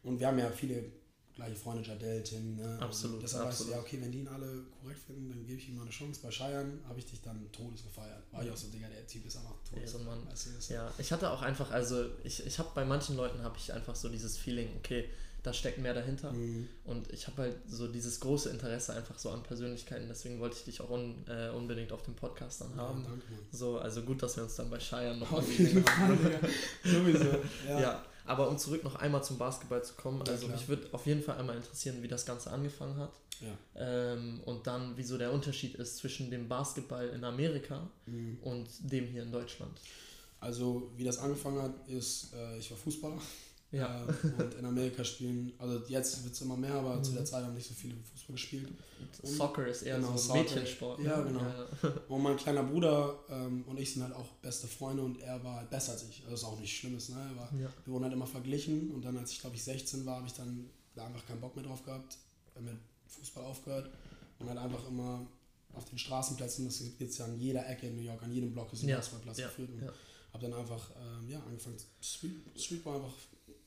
[0.08, 0.86] und wir haben ja viele
[1.36, 2.78] gleiche Freunde, Jadel, Tim, ne?
[2.80, 3.74] Absolut, Und deshalb weißt du, absolut.
[3.74, 6.20] ja, okay, wenn die ihn alle korrekt finden, dann gebe ich ihm mal eine Chance.
[6.22, 8.24] Bei Cheyenne habe ich dich dann todes gefeiert.
[8.32, 9.96] War ich auch so, Digga, der Typ ist einfach todes.
[9.96, 13.58] Weißt du, Ja, ich hatte auch einfach, also ich, ich habe bei manchen Leuten habe
[13.58, 15.10] ich einfach so dieses Feeling, okay,
[15.44, 16.32] da steckt mehr dahinter.
[16.32, 16.68] Mhm.
[16.86, 20.64] Und ich habe halt so dieses große Interesse einfach so an Persönlichkeiten, deswegen wollte ich
[20.64, 23.04] dich auch un, äh, unbedingt auf dem Podcast dann Ja, haben.
[23.04, 23.40] danke, Mann.
[23.52, 25.84] So, also gut, dass wir uns dann bei Cheyenne noch Auf jeden.
[25.84, 26.40] Fall, Digga.
[26.84, 27.26] Sowieso.
[27.68, 27.80] Ja.
[27.82, 28.06] Ja.
[28.26, 31.22] aber um zurück noch einmal zum Basketball zu kommen, Ja, also mich würde auf jeden
[31.22, 33.12] Fall einmal interessieren, wie das Ganze angefangen hat.
[33.42, 33.58] ja.
[33.76, 38.38] Ähm, und dann, wieso der Unterschied ist zwischen dem Basketball in Amerika Mhm.
[38.44, 39.78] und dem hier in Deutschland.
[40.40, 43.18] Also, wie das angefangen hat, ist, äh, ich war Fußballer.
[43.74, 44.06] Ja.
[44.06, 47.04] Äh, und in Amerika spielen, also jetzt wird es immer mehr, aber mhm.
[47.04, 48.68] zu der Zeit haben nicht so viele Fußball gespielt.
[49.22, 51.00] Und Soccer ist eher genau, so ein Mädchensport.
[51.00, 51.06] Ne?
[51.10, 51.42] Ja, genau.
[51.42, 51.90] Ja.
[52.08, 55.58] Und mein kleiner Bruder ähm, und ich sind halt auch beste Freunde und er war
[55.58, 56.24] halt besser als ich.
[56.24, 57.16] Also ist auch nicht Schlimmes, ne?
[57.36, 57.68] War, ja.
[57.84, 60.34] Wir wurden halt immer verglichen und dann, als ich glaube ich 16 war, habe ich
[60.34, 62.18] dann da einfach keinen Bock mehr drauf gehabt,
[62.60, 62.78] mit
[63.08, 63.90] Fußball aufgehört
[64.40, 65.26] und halt einfach immer
[65.74, 68.52] auf den Straßenplätzen, das gibt es ja an jeder Ecke in New York, an jedem
[68.52, 68.98] Block ist ein ja.
[68.98, 69.48] Fußballplatz ja.
[69.48, 69.70] geführt.
[69.72, 69.94] Und ja.
[70.34, 73.14] habe dann einfach ähm, ja, angefangen, Street, Streetball einfach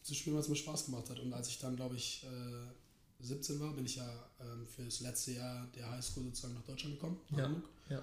[0.06, 1.18] zu spielen, weil es mir Spaß gemacht hat.
[1.18, 4.08] Und als ich dann, glaube ich, äh, 17 war, bin ich ja
[4.40, 7.44] ähm, für das letzte Jahr der Highschool sozusagen nach Deutschland gekommen, nach ja.
[7.44, 7.68] Hamburg.
[7.90, 8.02] Ja.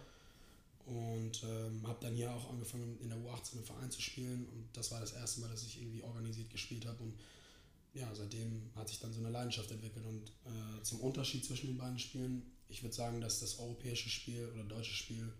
[0.86, 4.46] Und ähm, habe dann hier auch angefangen, in der U18 im Verein zu spielen.
[4.52, 7.02] Und das war das erste Mal, dass ich irgendwie organisiert gespielt habe.
[7.04, 7.14] Und
[7.94, 10.06] ja, seitdem hat sich dann so eine Leidenschaft entwickelt.
[10.06, 14.50] Und äh, zum Unterschied zwischen den beiden Spielen, ich würde sagen, dass das europäische Spiel
[14.54, 15.32] oder deutsche Spiel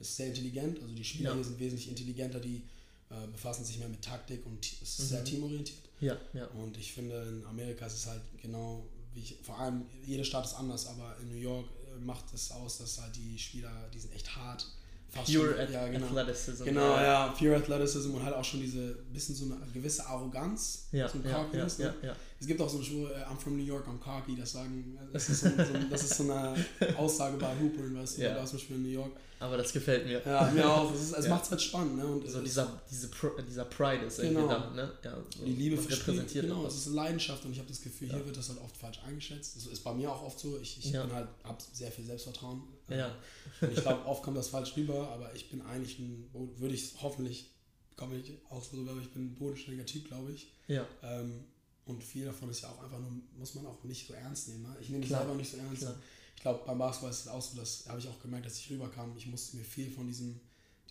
[0.00, 0.80] ist sehr intelligent.
[0.82, 1.34] Also die Spieler ja.
[1.36, 2.64] hier sind wesentlich intelligenter, die
[3.10, 5.04] äh, befassen sich mehr mit Taktik und es ist mhm.
[5.04, 5.87] sehr teamorientiert.
[6.00, 6.46] Ja, ja.
[6.62, 10.44] Und ich finde, in Amerika ist es halt genau, wie ich, vor allem, jede Stadt
[10.44, 13.98] ist anders, aber in New York äh, macht es aus, dass halt die Spieler, die
[13.98, 14.66] sind echt hart.
[15.10, 16.06] Fast pure schon, ja, genau.
[16.06, 16.64] Athleticism.
[16.64, 17.02] Genau, ja.
[17.02, 20.88] ja, pure Athleticism und halt auch schon diese bisschen so eine gewisse Arroganz.
[20.92, 23.56] Ja, so ja, ja, ja, ja, Es gibt auch so einen Spruch, uh, I'm from
[23.56, 26.54] New York, I'm cocky, das sagen, das ist so, so, das ist so eine
[26.96, 28.34] Aussage bei Hoopern, weißt du, ja.
[28.34, 29.12] da ist zum in New York.
[29.40, 30.20] Aber das gefällt mir.
[30.24, 30.92] Ja, mir auch.
[30.92, 31.30] Es, es ja.
[31.30, 31.96] macht es halt spannend.
[31.96, 32.06] Ne?
[32.06, 33.08] Und so dieser, diese
[33.48, 34.40] dieser Pride ist genau.
[34.40, 34.70] irgendwie da.
[34.70, 34.92] Ne?
[35.04, 38.08] Ja, so die Liebe für repräsentiert Genau, es ist Leidenschaft und ich habe das Gefühl,
[38.08, 38.14] ja.
[38.14, 39.56] hier wird das halt oft falsch eingeschätzt.
[39.56, 40.58] Das ist bei mir auch oft so.
[40.60, 42.62] Ich, ich bin halt, habe sehr viel Selbstvertrauen.
[42.88, 43.14] Ja.
[43.60, 46.94] Und ich glaube, oft kommt das falsch rüber, aber ich bin eigentlich ein, würde ich
[47.00, 47.50] hoffentlich,
[47.96, 50.48] komme ich auch so rüber, ich bin ein bodenständiger Typ, glaube ich.
[50.66, 50.84] Ja.
[51.02, 51.44] Ähm,
[51.88, 54.62] und viel davon ist ja auch einfach nur, muss man auch nicht so ernst nehmen.
[54.62, 54.76] Ne?
[54.80, 55.82] Ich nehme mich selber nicht so ernst.
[55.82, 55.96] Klar
[56.38, 58.70] ich glaube, beim Basketball ist es auch so, das habe ich auch gemerkt, dass ich
[58.70, 59.12] rüberkam.
[59.16, 60.38] Ich musste mir viel von diesem,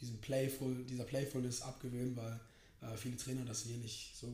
[0.01, 2.37] diesem Playful, dieser Playfulness abgewöhnen, weil
[2.81, 4.27] äh, viele Trainer das hier nicht so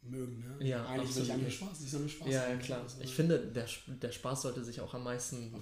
[0.00, 0.38] mögen.
[0.38, 0.66] Ne?
[0.66, 1.16] Ja, Eigentlich absolut.
[1.16, 2.28] will ich eigentlich Spaß, ist ja nur Spaß.
[2.28, 2.80] Ja, ja klar.
[2.80, 5.52] Also, ich finde, der, der Spaß sollte sich auch am meisten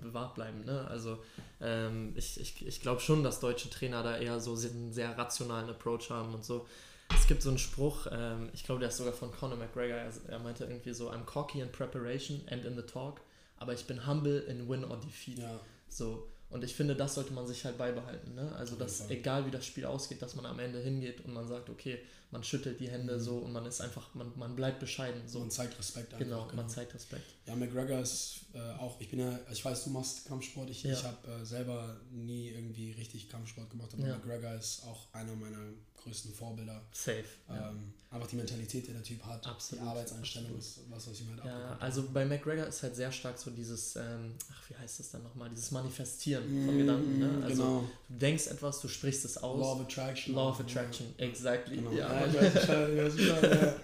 [0.00, 0.64] bewahrt bleiben.
[0.64, 0.88] Ne?
[0.88, 1.18] Also
[1.60, 5.68] ähm, ich, ich, ich glaube schon, dass deutsche Trainer da eher so einen sehr rationalen
[5.68, 6.66] Approach haben und so.
[7.14, 10.12] Es gibt so einen Spruch, ähm, ich glaube, der ist sogar von Conor McGregor, er,
[10.28, 13.20] er meinte irgendwie so, I'm cocky in preparation and in the talk
[13.58, 15.38] aber ich bin humble in Win or Defeat.
[15.38, 15.60] Ja.
[15.88, 16.28] So.
[16.48, 18.34] Und ich finde, das sollte man sich halt beibehalten.
[18.34, 18.54] Ne?
[18.56, 21.70] Also, dass egal wie das Spiel ausgeht, dass man am Ende hingeht und man sagt,
[21.70, 21.98] okay,
[22.36, 23.20] man schüttelt die Hände mhm.
[23.20, 25.22] so und man ist einfach, man, man bleibt bescheiden.
[25.26, 25.38] So.
[25.38, 26.18] Man zeigt Respekt einfach.
[26.18, 26.62] Genau, genau.
[26.62, 27.24] man zeigt Respekt.
[27.46, 30.92] Ja, McGregor ist äh, auch, ich bin ja, ich weiß, du machst Kampfsport, ich, ja.
[30.92, 34.18] ich habe äh, selber nie irgendwie richtig Kampfsport gemacht, aber ja.
[34.18, 35.72] McGregor ist auch einer meiner
[36.06, 36.80] größten Vorbilder.
[36.92, 37.24] Safe.
[37.48, 37.74] Ähm, ja.
[38.10, 41.36] Einfach die Mentalität, die der Typ hat, absolut, die Arbeitseinstellung ist was, was ich mir
[41.36, 45.00] halt ja, Also bei McGregor ist halt sehr stark so dieses, ähm, ach, wie heißt
[45.00, 47.18] das dann nochmal, dieses Manifestieren mm, von Gedanken.
[47.18, 47.44] Ne?
[47.44, 47.84] Also genau.
[48.08, 49.60] du denkst etwas, du sprichst es aus.
[49.60, 50.34] Law of Attraction.
[50.34, 51.76] Law of Attraction, exactly.
[51.76, 51.90] Genau.
[51.90, 52.25] Ja.
[52.32, 53.74] Ja,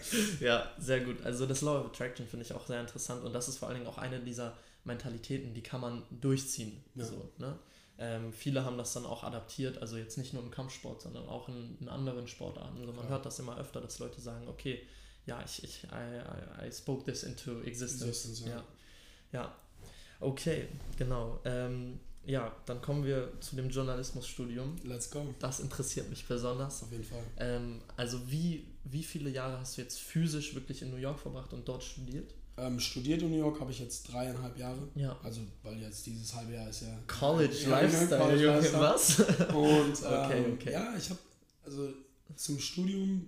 [0.41, 1.25] ja, sehr gut.
[1.25, 3.79] Also das Law of Attraction finde ich auch sehr interessant und das ist vor allen
[3.79, 6.83] Dingen auch eine dieser Mentalitäten, die kann man durchziehen.
[6.97, 7.59] So, ne?
[7.99, 11.49] Ähm, viele haben das dann auch adaptiert, also jetzt nicht nur im Kampfsport, sondern auch
[11.49, 12.81] in, in anderen Sportarten.
[12.81, 13.11] Also man ja.
[13.11, 14.87] hört das immer öfter, dass Leute sagen, okay,
[15.25, 18.09] ja, ich, ich I, I, I spoke this into existence.
[18.09, 18.57] existence ja.
[18.57, 18.65] ja.
[19.33, 19.57] ja.
[20.21, 21.41] Okay, genau.
[21.45, 24.77] Ähm, ja, dann kommen wir zu dem Journalismusstudium.
[24.85, 25.35] Let's go.
[25.39, 26.83] Das interessiert mich besonders.
[26.83, 27.23] Auf jeden Fall.
[27.39, 31.53] Ähm, also wie, wie viele Jahre hast du jetzt physisch wirklich in New York verbracht
[31.53, 32.33] und dort studiert?
[32.57, 34.87] Ähm, studiert in New York habe ich jetzt dreieinhalb Jahre.
[34.95, 35.19] Ja.
[35.23, 36.99] Also, weil jetzt dieses halbe Jahr ist ja.
[37.07, 38.83] College ja, Lifestyle, College Lifestyle.
[38.83, 39.19] was?
[39.55, 40.73] Und ähm, okay, okay.
[40.73, 41.21] ja, ich habe
[41.65, 41.89] also
[42.37, 43.27] zum Studium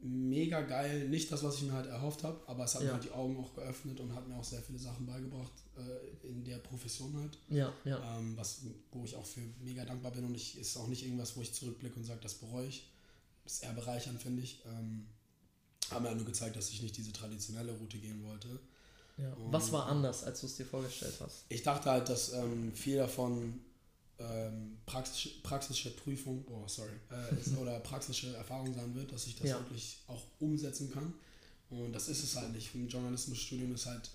[0.00, 1.08] mega geil.
[1.08, 2.88] Nicht das, was ich mir halt erhofft habe, aber es hat ja.
[2.88, 6.26] mir halt die Augen auch geöffnet und hat mir auch sehr viele Sachen beigebracht äh,
[6.26, 7.38] in der Profession halt.
[7.48, 8.18] Ja, ja.
[8.18, 11.36] Ähm, was, wo ich auch für mega dankbar bin und ich ist auch nicht irgendwas,
[11.36, 12.90] wo ich zurückblicke und sage, das bereue ich.
[13.44, 14.62] Das ist eher bereichernd, finde ich.
[14.66, 15.06] Ähm,
[15.90, 18.60] haben mir nur gezeigt, dass ich nicht diese traditionelle Route gehen wollte.
[19.16, 19.32] Ja.
[19.50, 21.44] Was war anders, als du es dir vorgestellt hast?
[21.48, 23.60] Ich dachte halt, dass ähm, viel davon
[24.18, 29.36] ähm, praxis, praxische Prüfung, oh sorry, äh, ist, oder praxische Erfahrung sein wird, dass ich
[29.36, 29.58] das ja.
[29.58, 31.12] wirklich auch umsetzen kann.
[31.70, 32.74] Und das ist es halt nicht.
[32.74, 34.10] Ein Journalismusstudium ist halt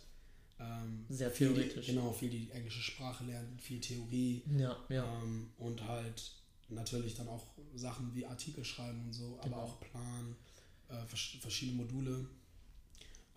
[0.59, 1.85] ähm, sehr viel theoretisch.
[1.85, 4.43] Die, genau, viel die englische Sprache lernen, viel Theorie.
[4.57, 5.21] Ja, ja.
[5.21, 6.31] Ähm, und halt
[6.69, 9.55] natürlich dann auch Sachen wie Artikel schreiben und so, genau.
[9.55, 10.35] aber auch planen
[10.89, 12.25] äh, verschiedene Module.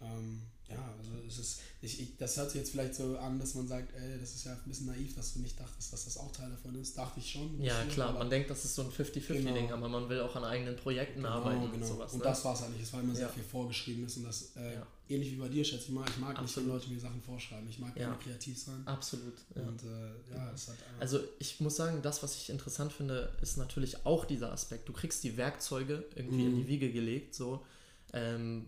[0.00, 3.54] Ähm, ja, also es ist, ich, ich, das hört sich jetzt vielleicht so an, dass
[3.54, 6.16] man sagt, ey, das ist ja ein bisschen naiv, dass du nicht dachtest, dass das
[6.18, 6.98] auch Teil davon ist.
[6.98, 7.62] Dachte ich schon.
[7.62, 9.74] Ja, klar, man denkt, das ist so ein 50-50-Ding, genau.
[9.74, 11.74] aber man will auch an eigenen Projekten genau, arbeiten genau.
[11.74, 12.12] und sowas.
[12.12, 12.24] Und ne?
[12.24, 13.32] das war es eigentlich, es war immer sehr ja.
[13.32, 14.86] viel vorgeschrieben ist und das, äh, ja.
[15.08, 16.46] ähnlich wie bei dir, schätze ich mal, ich mag Absolut.
[16.46, 17.68] nicht, wenn Leute mir Sachen vorschreiben.
[17.68, 18.06] Ich mag ja.
[18.06, 18.82] gerne kreativ sein.
[18.86, 19.34] Absolut.
[19.54, 20.74] Und äh, ja, es hat.
[20.74, 24.88] Äh, also ich muss sagen, das, was ich interessant finde, ist natürlich auch dieser Aspekt.
[24.88, 26.50] Du kriegst die Werkzeuge irgendwie mhm.
[26.50, 27.64] in die Wiege gelegt, so.
[28.12, 28.66] Ähm,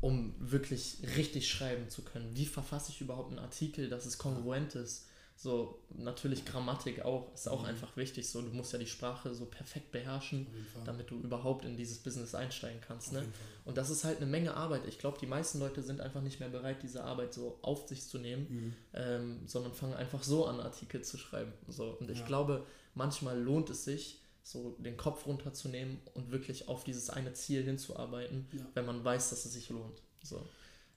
[0.00, 2.36] um wirklich richtig schreiben zu können.
[2.36, 5.06] Wie verfasse ich überhaupt einen Artikel, dass es kongruent ist?
[5.40, 7.68] So, natürlich Grammatik auch, ist auch mhm.
[7.68, 8.28] einfach wichtig.
[8.28, 10.48] So, du musst ja die Sprache so perfekt beherrschen,
[10.84, 13.12] damit du überhaupt in dieses Business einsteigen kannst.
[13.12, 13.24] Ne?
[13.64, 14.82] Und das ist halt eine Menge Arbeit.
[14.88, 18.04] Ich glaube, die meisten Leute sind einfach nicht mehr bereit, diese Arbeit so auf sich
[18.08, 18.74] zu nehmen, mhm.
[18.94, 21.52] ähm, sondern fangen einfach so an, Artikel zu schreiben.
[21.68, 21.96] So.
[22.00, 22.26] Und ich ja.
[22.26, 27.62] glaube, manchmal lohnt es sich, so den Kopf runterzunehmen und wirklich auf dieses eine Ziel
[27.64, 28.64] hinzuarbeiten, ja.
[28.72, 30.02] wenn man weiß, dass es sich lohnt.
[30.22, 30.40] So.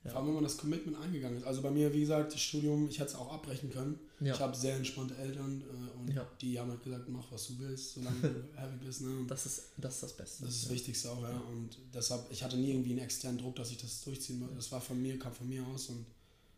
[0.04, 0.12] Ja.
[0.12, 1.44] Vor allem, wenn man das Commitment eingegangen ist.
[1.44, 4.00] Also bei mir, wie gesagt, das Studium, ich hätte es auch abbrechen können.
[4.22, 4.34] Ja.
[4.34, 6.26] Ich habe sehr entspannte Eltern äh, und ja.
[6.40, 9.02] die haben halt gesagt, mach was du willst, solange du happy bist.
[9.02, 9.26] Ne?
[9.28, 10.46] Das, ist, das ist das Beste.
[10.46, 11.44] Das ist das Wichtigste auch, ja.
[11.52, 14.56] Und deshalb, ich hatte nie irgendwie einen externen Druck, dass ich das durchziehen wollte.
[14.56, 16.06] Das war von mir, kam von mir aus und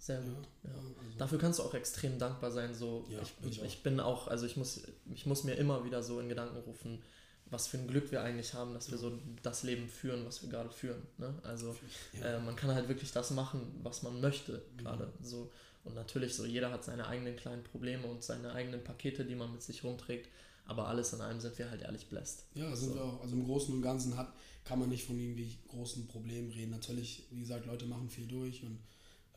[0.03, 0.47] sehr gut.
[0.63, 0.75] Ja, ja.
[0.75, 2.75] Also Dafür kannst du auch extrem dankbar sein.
[2.75, 6.03] So, ja, ich, ich, ich, bin auch, also ich muss, ich muss mir immer wieder
[6.03, 7.01] so in Gedanken rufen,
[7.45, 10.49] was für ein Glück wir eigentlich haben, dass wir so das Leben führen, was wir
[10.49, 11.01] gerade führen.
[11.17, 11.33] Ne?
[11.43, 11.73] Also
[12.21, 15.05] äh, man kann halt wirklich das machen, was man möchte gerade.
[15.05, 15.25] Mhm.
[15.25, 15.51] So.
[15.85, 19.53] Und natürlich so, jeder hat seine eigenen kleinen Probleme und seine eigenen Pakete, die man
[19.53, 20.27] mit sich rumträgt.
[20.65, 22.45] Aber alles in allem sind wir halt ehrlich blessed.
[22.55, 22.95] Ja, sind so.
[22.95, 23.21] wir auch.
[23.21, 24.33] Also im Großen und Ganzen hat,
[24.65, 26.71] kann man nicht von irgendwie großen Problemen reden.
[26.71, 28.79] Natürlich, wie gesagt, Leute machen viel durch und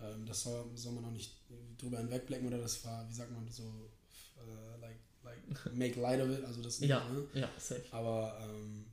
[0.00, 1.32] ähm, das soll, soll man auch nicht
[1.78, 6.30] drüber hinwegblicken oder das war, wie sagt man, so uh, like, like make light of
[6.30, 7.26] it, also das nicht, ja, ne?
[7.34, 7.84] ja, safe.
[7.90, 8.86] Aber ähm,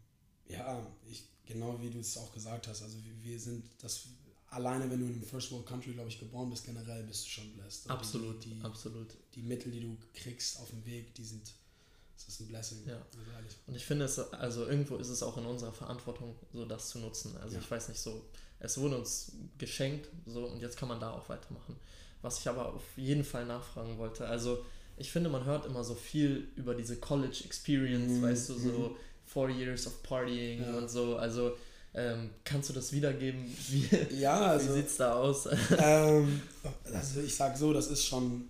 [0.48, 4.08] ja, ich, genau wie du es auch gesagt hast, also wir, wir sind das
[4.54, 7.30] alleine wenn du in einem First World Country, glaube ich, geboren bist, generell bist du
[7.30, 7.90] schon blessed.
[7.90, 9.08] Also absolut, die, die, absolut.
[9.34, 11.52] Die Mittel, die du kriegst auf dem Weg, die sind,
[12.16, 12.80] das ist ein Blessing.
[12.88, 12.96] Ja.
[13.36, 16.90] Also Und ich finde es, also irgendwo ist es auch in unserer Verantwortung, so das
[16.90, 17.36] zu nutzen.
[17.38, 17.62] Also ja.
[17.62, 18.30] ich weiß nicht, so
[18.64, 21.76] es wurde uns geschenkt, so und jetzt kann man da auch weitermachen.
[22.22, 25.96] Was ich aber auf jeden Fall nachfragen wollte, also ich finde, man hört immer so
[25.96, 28.22] viel über diese College Experience, mhm.
[28.22, 28.96] weißt du, so mhm.
[29.26, 30.78] four years of partying ja.
[30.78, 31.58] und so, also
[31.94, 33.44] ähm, kannst du das wiedergeben?
[33.70, 35.48] Wie, ja, also, wie sieht's da aus?
[35.78, 36.42] ähm,
[36.92, 38.50] also ich sag so, das ist schon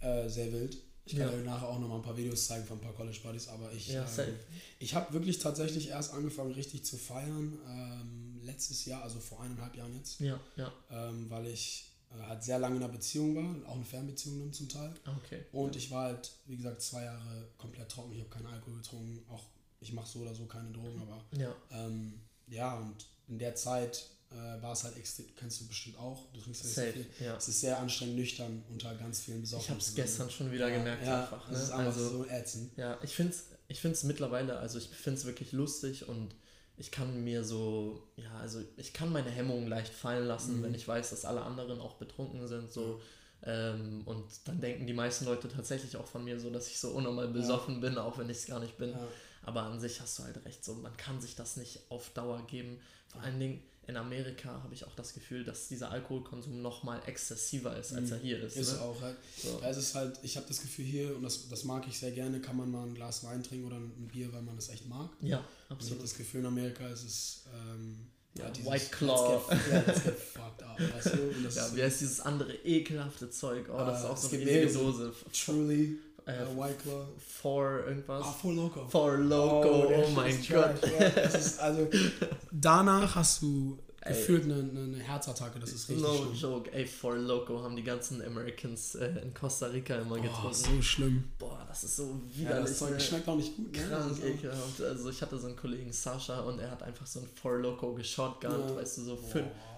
[0.00, 0.78] äh, sehr wild.
[1.04, 1.34] Ich kann ja.
[1.34, 3.72] euch nachher auch noch mal ein paar Videos zeigen von ein paar College Partys, aber
[3.72, 4.34] ich, ja, ähm,
[4.78, 7.58] ich habe wirklich tatsächlich erst angefangen, richtig zu feiern.
[7.66, 10.20] Ähm, letztes Jahr, also vor eineinhalb Jahren jetzt.
[10.20, 10.72] Ja, ja.
[10.90, 14.52] Ähm, weil ich äh, halt sehr lange in einer Beziehung war, auch eine Fernbeziehung dann
[14.52, 14.92] zum Teil.
[15.04, 15.44] Ah, okay.
[15.52, 15.78] Und ja.
[15.78, 18.12] ich war halt, wie gesagt, zwei Jahre komplett trocken.
[18.12, 19.44] Ich habe keinen Alkohol getrunken, auch
[19.80, 24.06] ich mache so oder so keine Drogen, aber ja, ähm, ja und in der Zeit
[24.30, 27.06] äh, war es halt extrem, kennst du bestimmt auch, du trinkst ja Safe, viel.
[27.20, 27.36] Ja.
[27.36, 29.66] Es ist sehr anstrengend nüchtern unter ganz vielen Besorgnissen.
[29.66, 31.46] Ich habe es gestern schon wieder ja, gemerkt ja, einfach.
[31.46, 31.52] Ne?
[31.52, 32.76] Das ist einfach also, so ätzend.
[32.76, 36.34] Ja, ich finde es ich find's mittlerweile, also ich finde es wirklich lustig und
[36.78, 40.62] ich kann mir so, ja, also ich kann meine Hemmungen leicht fallen lassen, mhm.
[40.62, 43.00] wenn ich weiß, dass alle anderen auch betrunken sind, so.
[43.42, 46.90] Ähm, und dann denken die meisten Leute tatsächlich auch von mir so, dass ich so
[46.90, 47.80] unnormal besoffen ja.
[47.80, 48.90] bin, auch wenn ich es gar nicht bin.
[48.90, 49.08] Ja.
[49.42, 52.46] Aber an sich hast du halt recht, so man kann sich das nicht auf Dauer
[52.46, 52.80] geben.
[53.08, 57.00] Vor allen Dingen, in Amerika habe ich auch das Gefühl, dass dieser Alkoholkonsum noch mal
[57.06, 58.56] exzessiver ist, als er hier ist.
[58.56, 58.82] Ist ne?
[58.82, 59.00] auch.
[59.00, 59.16] Halt.
[59.42, 59.58] So.
[59.62, 62.12] Ja, es ist halt, ich habe das Gefühl hier, und das, das mag ich sehr
[62.12, 64.86] gerne, kann man mal ein Glas Wein trinken oder ein Bier, weil man es echt
[64.86, 65.08] mag.
[65.22, 65.84] Ja, absolut.
[65.84, 67.44] ich habe das Gefühl, in Amerika ist es...
[67.54, 69.40] Ähm, ja, dieses, White Claw.
[69.48, 71.48] Let's get, yeah, let's get fucked up, weißt du?
[71.56, 73.68] ja, wie heißt dieses andere ekelhafte Zeug?
[73.72, 75.14] Oh, das uh, ist auch so eine Dose.
[75.32, 75.98] Truly.
[76.28, 77.06] Äh, White Claw.
[77.18, 78.22] For irgendwas.
[78.22, 78.86] Ah, For Loco.
[78.86, 80.76] For Loco, oh, oh mein Gott.
[81.00, 81.22] Ja,
[81.62, 81.88] also,
[82.52, 86.34] danach hast du gefühlt eine, eine, Herzattacke, das ist richtig No schlimm.
[86.34, 90.54] joke, ey, For Loco haben die ganzen Americans äh, in Costa Rica immer oh, getrunken.
[90.54, 91.24] so schlimm.
[91.38, 92.48] Boah, das ist so widerlich.
[92.48, 93.00] Ja, das Zeug ne?
[93.00, 93.78] schmeckt auch nicht gut, ne?
[93.78, 94.22] Krank, also.
[94.22, 94.82] ekelhaft.
[94.82, 97.94] Also ich hatte so einen Kollegen, Sascha, und er hat einfach so ein For Loco
[97.94, 98.76] geshotgunnt, ja.
[98.76, 99.18] weißt du, so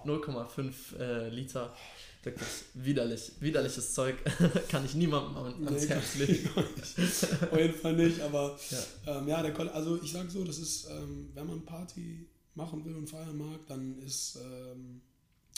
[0.04, 1.74] 0,5 äh, Liter.
[2.22, 4.16] Wirklich widerlich, widerliches Zeug.
[4.68, 6.50] Kann ich niemandem ans nee, Herz legen.
[7.50, 10.88] Auf jeden Fall nicht, aber ja, ähm, ja der also ich sag so, das ist,
[10.90, 15.00] ähm, wenn man Party machen will und feiern mag, dann ist, ähm,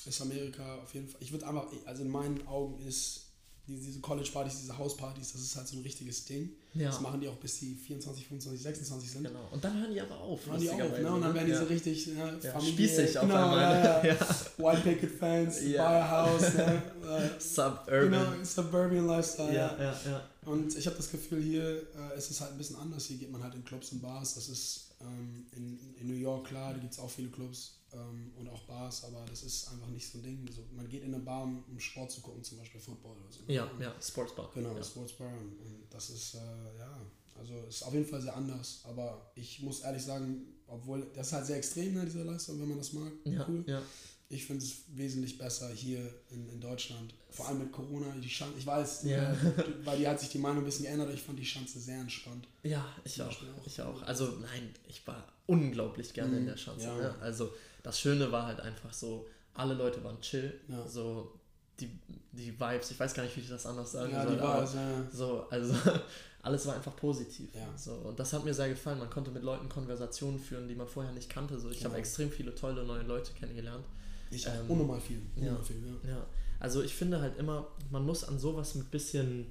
[0.07, 1.21] ist Amerika auf jeden Fall.
[1.21, 3.32] Ich würde einfach, also in meinen Augen ist
[3.79, 6.51] diese College-Partys, diese Hauspartys, das ist halt so ein richtiges Ding.
[6.75, 6.89] Ja.
[6.89, 9.25] Das machen die auch bis die 24, 25, 26 sind.
[9.25, 9.49] Genau.
[9.51, 10.47] Und dann hören die aber auf.
[10.47, 11.13] Hören die auf, ne?
[11.13, 14.07] Und dann werden die so richtig ne, ja, spießig auf genau, einmal.
[14.07, 14.17] Ja,
[14.59, 15.83] White Picket Fans, ja.
[15.83, 16.83] buy a house, ne?
[17.39, 18.11] Suburban.
[18.11, 19.55] Genau, Suburban Lifestyle.
[19.55, 20.29] Ja, ja, ja.
[20.45, 23.05] Und ich habe das Gefühl, hier äh, ist es halt ein bisschen anders.
[23.05, 24.35] Hier geht man halt in Clubs und Bars.
[24.35, 28.33] Das ist ähm, in, in New York, klar, da gibt es auch viele Clubs ähm,
[28.39, 30.45] und auch Bars, aber das ist einfach nicht so ein Ding.
[30.49, 33.31] Also, man geht in eine Bar, um, um Sport zu gucken, zum Beispiel Football oder
[33.31, 33.41] so.
[33.47, 34.51] Ja, ja, Sportsbar.
[34.55, 34.83] Genau, ja.
[34.83, 35.29] Sportsbar.
[35.33, 36.39] Und, und das ist, äh,
[36.79, 36.99] ja,
[37.39, 38.81] also ist auf jeden Fall sehr anders.
[38.85, 42.69] Aber ich muss ehrlich sagen, obwohl das ist halt sehr extrem, ne, diese Leistung, wenn
[42.69, 43.13] man das mag.
[43.25, 43.65] Ja, cool.
[43.67, 43.83] ja.
[44.29, 46.01] Ich finde es wesentlich besser hier
[46.31, 47.13] in, in Deutschland.
[47.29, 48.15] Vor allem mit Corona.
[48.17, 49.31] Die Schanze, ich weiß, Ja.
[49.31, 49.37] äh,
[49.85, 51.13] bei dir hat sich die Meinung ein bisschen geändert.
[51.13, 52.49] Ich fand die Schanze sehr entspannt.
[52.63, 53.29] Ja, ich auch.
[53.31, 53.67] Auch.
[53.67, 54.01] Ich auch.
[54.05, 56.87] Also nein, ich war unglaublich gerne in Mhm, der Schanze.
[56.87, 56.97] ja.
[56.97, 57.15] Ne?
[57.21, 57.51] Also
[57.83, 60.59] das Schöne war halt einfach so, alle Leute waren chill.
[60.69, 60.87] Ja.
[60.87, 61.33] So
[61.81, 61.91] die,
[62.33, 64.41] die Vibes, ich weiß gar nicht, wie ich das anders sagen Ja, soll.
[64.41, 65.05] aber es, ja.
[65.13, 65.75] so, also
[66.43, 67.49] alles war einfach positiv.
[67.77, 68.99] So, und das hat mir sehr gefallen.
[68.99, 71.59] Man konnte mit Leuten Konversationen führen, die man vorher nicht kannte.
[71.59, 71.99] So, ich habe Genau.
[72.01, 73.85] extrem viele tolle neue Leute kennengelernt.
[74.31, 75.21] Ich Ähm, unnormal viel.
[75.37, 76.11] Unnormal viel, ja.
[76.11, 76.27] Ja,
[76.61, 79.51] also ich finde halt immer, man muss an sowas mit bisschen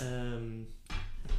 [0.00, 0.66] ähm,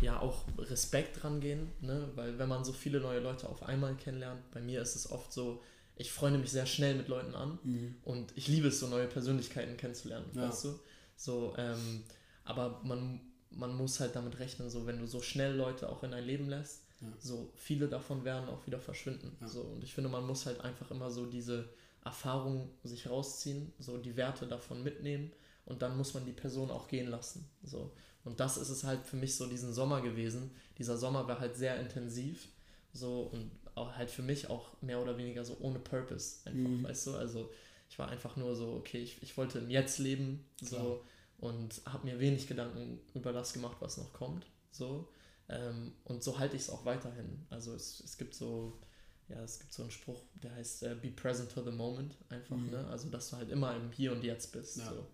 [0.02, 2.08] ja auch Respekt rangehen, ne?
[2.16, 5.32] weil wenn man so viele neue Leute auf einmal kennenlernt, bei mir ist es oft
[5.34, 5.62] so,
[5.96, 7.96] ich freue mich sehr schnell mit Leuten an Mhm.
[8.04, 10.50] und ich liebe es, so neue Persönlichkeiten kennenzulernen, Ja.
[10.50, 10.80] weißt du?
[11.16, 12.04] So, ähm,
[12.44, 16.12] aber man, man muss halt damit rechnen, so wenn du so schnell Leute auch in
[16.12, 17.08] dein Leben lässt, Ja.
[17.20, 19.36] so viele davon werden auch wieder verschwinden.
[19.42, 19.48] Ja.
[19.48, 21.70] So, und ich finde, man muss halt einfach immer so diese
[22.04, 25.32] Erfahrung sich rausziehen, so die Werte davon mitnehmen
[25.66, 27.46] und dann muss man die Person auch gehen lassen.
[27.64, 27.92] So.
[28.26, 30.52] Und das ist es halt für mich so diesen Sommer gewesen.
[30.78, 32.48] Dieser Sommer war halt sehr intensiv,
[32.94, 36.84] so und auch halt für mich auch mehr oder weniger so ohne Purpose einfach, Mhm.
[36.84, 37.16] weißt du?
[37.16, 37.50] Also
[37.90, 41.00] ich war einfach nur so, okay, ich, ich wollte im Jetzt leben, so Klar.
[41.40, 45.10] und habe mir wenig Gedanken über das gemacht, was noch kommt, so.
[45.50, 47.46] Ähm, und so halte ich es auch weiterhin.
[47.50, 48.80] Also es, es gibt so,
[49.28, 52.56] ja, es gibt so einen Spruch, der heißt äh, Be present to the moment, einfach,
[52.56, 52.70] Mhm.
[52.72, 52.88] ne?
[52.88, 54.78] Also dass du halt immer im Hier und Jetzt bist.
[54.78, 54.90] Ja.
[54.94, 55.08] So.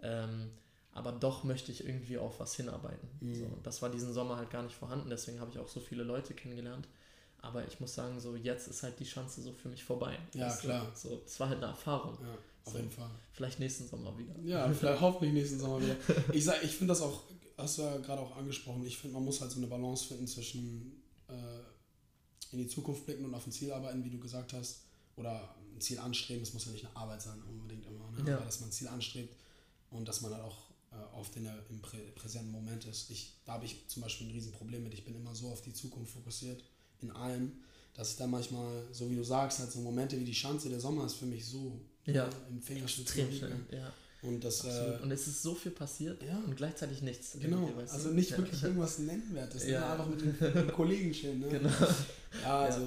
[0.00, 0.50] Ähm,
[0.92, 3.08] aber doch möchte ich irgendwie auf was hinarbeiten.
[3.20, 3.34] Mhm.
[3.34, 3.58] So.
[3.62, 6.34] Das war diesen Sommer halt gar nicht vorhanden, deswegen habe ich auch so viele Leute
[6.34, 6.86] kennengelernt.
[7.42, 10.16] Aber ich muss sagen, so jetzt ist halt die Chance so für mich vorbei.
[10.34, 10.60] Ja, du?
[10.60, 10.92] klar.
[10.94, 12.16] So, es war halt eine Erfahrung.
[12.22, 12.78] Ja, auf So.
[12.78, 13.10] jeden Fall.
[13.32, 14.34] Vielleicht nächsten Sommer wieder.
[14.44, 15.96] Ja, vielleicht hoffentlich nächsten Sommer wieder.
[16.32, 17.24] Ich, sag, ich finde das auch,
[17.58, 20.26] hast du ja gerade auch angesprochen, ich finde, man muss halt so eine Balance finden
[20.26, 21.32] zwischen äh,
[22.52, 24.82] in die Zukunft blicken und auf ein Ziel arbeiten, wie du gesagt hast,
[25.16, 26.42] oder ein Ziel anstreben.
[26.42, 28.30] Es muss ja nicht eine Arbeit sein, unbedingt immer, ne?
[28.30, 28.36] Ja.
[28.36, 29.34] aber dass man ein Ziel anstrebt
[29.90, 33.10] und dass man halt auch äh, oft in der, im prä präsenten Moment ist.
[33.10, 34.94] Ich, da habe ich zum Beispiel ein Riesenproblem mit.
[34.94, 36.62] Ich bin immer so auf die Zukunft fokussiert,
[37.02, 37.52] in allem,
[37.94, 40.80] dass ich dann manchmal, so wie du sagst, halt so Momente wie die Schanze, der
[40.80, 42.24] Sommer ist für mich so Ja.
[42.24, 42.60] ne, im
[43.32, 43.56] schnell.
[43.70, 46.38] Ja, Und das, äh, Und es ist so viel passiert ja.
[46.46, 47.36] und gleichzeitig nichts.
[47.40, 48.38] Genau, also nicht ja.
[48.38, 49.72] wirklich irgendwas Nennenwertes, ne?
[49.72, 49.92] Ja.
[49.92, 51.40] einfach mit den, mit den Kollegen chillen.
[51.40, 51.48] Ne?
[51.50, 51.70] Genau.
[52.42, 52.86] Ja, also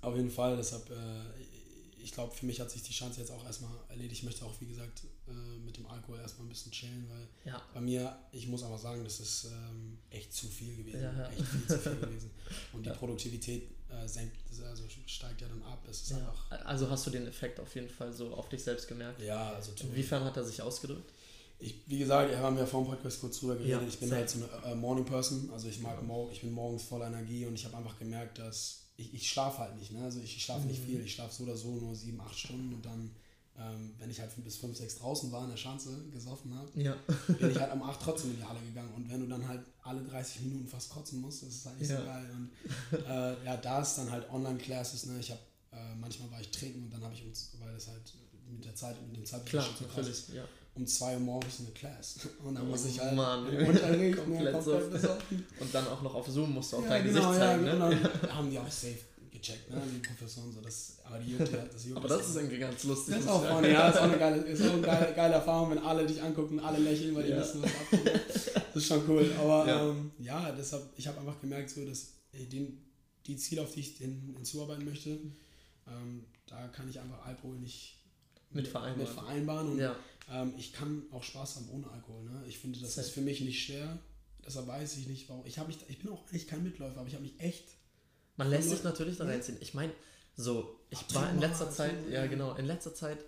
[0.00, 0.94] auf jeden Fall, deshalb, äh,
[2.04, 4.18] ich glaube, für mich hat sich die Chance jetzt auch erstmal erledigt.
[4.20, 5.32] Ich möchte auch, wie gesagt, äh,
[5.64, 9.02] mit dem Alkohol erstmal ein bisschen chillen, weil Ja, bei mir, ich muss aber sagen,
[9.02, 11.02] das ist ähm, echt zu viel gewesen.
[11.02, 11.28] Ja, ja.
[11.30, 12.30] Echt viel zu viel gewesen.
[12.74, 12.90] Und die.
[12.90, 14.36] Produktivität äh, senkt,
[14.68, 15.82] also steigt ja dann ab.
[15.88, 18.86] Es ist einfach, Also hast du den Effekt auf jeden Fall so auf dich selbst
[18.86, 19.22] gemerkt?
[19.22, 21.10] ja, also Inwiefern hat er sich ausgedrückt?
[21.58, 23.88] Ich, wie gesagt, wir haben ja vor dem Podcast kurz drüber geredet.
[23.88, 26.82] Ich bin halt so eine äh, Morning Person, also ich mag morgen, ich bin morgens
[26.82, 29.92] voller Energie und ich habe einfach gemerkt, dass ich, ich schlafe halt nicht.
[29.92, 30.02] Ne?
[30.04, 30.86] Also ich, ich schlafe nicht Mhm.
[30.86, 33.10] viel, ich schlafe so oder so nur sieben, acht Stunden und dann,
[33.56, 36.96] ähm, wenn ich halt bis fünf, sechs draußen war in der Schanze gesoffen habe, Ja.
[37.38, 39.60] bin ich halt um acht trotzdem in die Halle gegangen und wenn du dann halt
[39.82, 41.98] alle 30 Minuten fast kotzen musst, das ist halt nicht Ja.
[42.00, 42.30] so geil.
[42.34, 45.18] Und äh, ja, da ist dann halt Online-Classes, ne?
[45.20, 45.40] Ich habe
[45.72, 48.02] äh, manchmal war ich trinken und dann habe ich uns, weil das halt
[48.48, 50.44] mit der Zeit, mit dem Zeitpunkt Klar, so krass ist, Ja.
[50.76, 52.18] Um 2 Uhr morgens eine Class.
[52.44, 53.46] Und dann Oh muss ich halt Mann.
[53.48, 54.70] im Unterricht Komplett komplett, so.
[54.72, 55.46] komplett besoffen.
[55.60, 57.64] Und dann auch noch auf Zoom musst du auch Ja, dein genau, Gesicht ja, zeigen.
[57.64, 57.88] genau.
[57.90, 58.10] ne?
[58.22, 58.98] Dann haben die auch safe
[59.30, 59.82] gecheckt, ne?
[59.94, 60.52] die Professoren.
[60.52, 63.14] So, das, aber die juckt ja, das juckt Aber das ist irgendwie ganz lustig.
[63.14, 65.70] das ist auch funny, ja, ist auch eine geile, ist auch eine geile, geile Erfahrung,
[65.70, 67.40] wenn alle dich angucken, alle lächeln, weil die Ja.
[67.40, 68.20] wissen, was abgeht.
[68.54, 69.30] Das ist schon cool.
[69.38, 69.76] Aber Ja.
[69.76, 72.76] ja, ähm, ja deshalb, ich habe einfach gemerkt, so, dass ey, die,
[73.26, 75.10] die Ziele, auf die ich hin, hinzuarbeiten möchte,
[75.86, 77.98] ähm, da kann ich einfach Alkohol nicht
[78.50, 78.98] Mit vereinbaren.
[78.98, 79.94] Mit vereinbaren und Ja,
[80.30, 82.24] ähm, ich kann auch Spaß haben ohne Alkohol.
[82.24, 82.44] Ne?
[82.48, 83.98] Ich finde, das ist für mich nicht schwer.
[84.46, 85.44] Deshalb weiß ich nicht, warum.
[85.46, 87.64] Ich, hab mich, ich bin auch eigentlich kein Mitläufer, aber ich habe mich echt.
[88.36, 89.58] man lässt sich natürlich da reinziehen.
[89.60, 89.92] Ich meine,
[90.36, 93.18] so, ich Ach, war in letzter Zeit, ja genau, in letzter Zeit,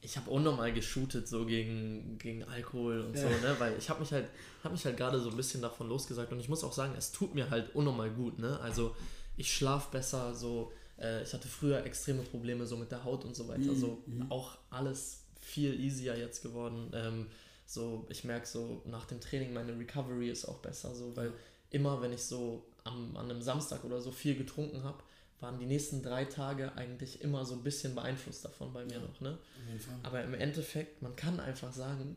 [0.00, 3.30] ich habe unnormal geshootet so gegen, gegen Alkohol und so, Ja.
[3.40, 4.26] ne, weil ich habe mich halt,
[4.62, 7.12] habe mich halt gerade so ein bisschen davon losgesagt und ich muss auch sagen, es
[7.12, 8.94] tut mir halt unnormal gut, ne, also
[9.36, 13.34] ich schlafe besser, so, äh, ich hatte früher extreme Probleme so mit der Haut und
[13.36, 14.30] so weiter, Mhm, so mhm.
[14.30, 15.23] auch alles
[15.54, 17.26] viel easier jetzt geworden, ähm,
[17.66, 21.32] so, ich merke so, nach dem Training, meine Recovery ist auch besser, so, weil
[21.70, 24.98] immer, wenn ich so am, an einem Samstag oder so viel getrunken habe,
[25.40, 29.00] waren die nächsten drei Tage eigentlich immer so ein bisschen beeinflusst davon bei mir Ja.
[29.00, 29.20] noch.
[29.20, 29.38] Ne?
[30.02, 32.16] Aber im Endeffekt, man kann einfach sagen,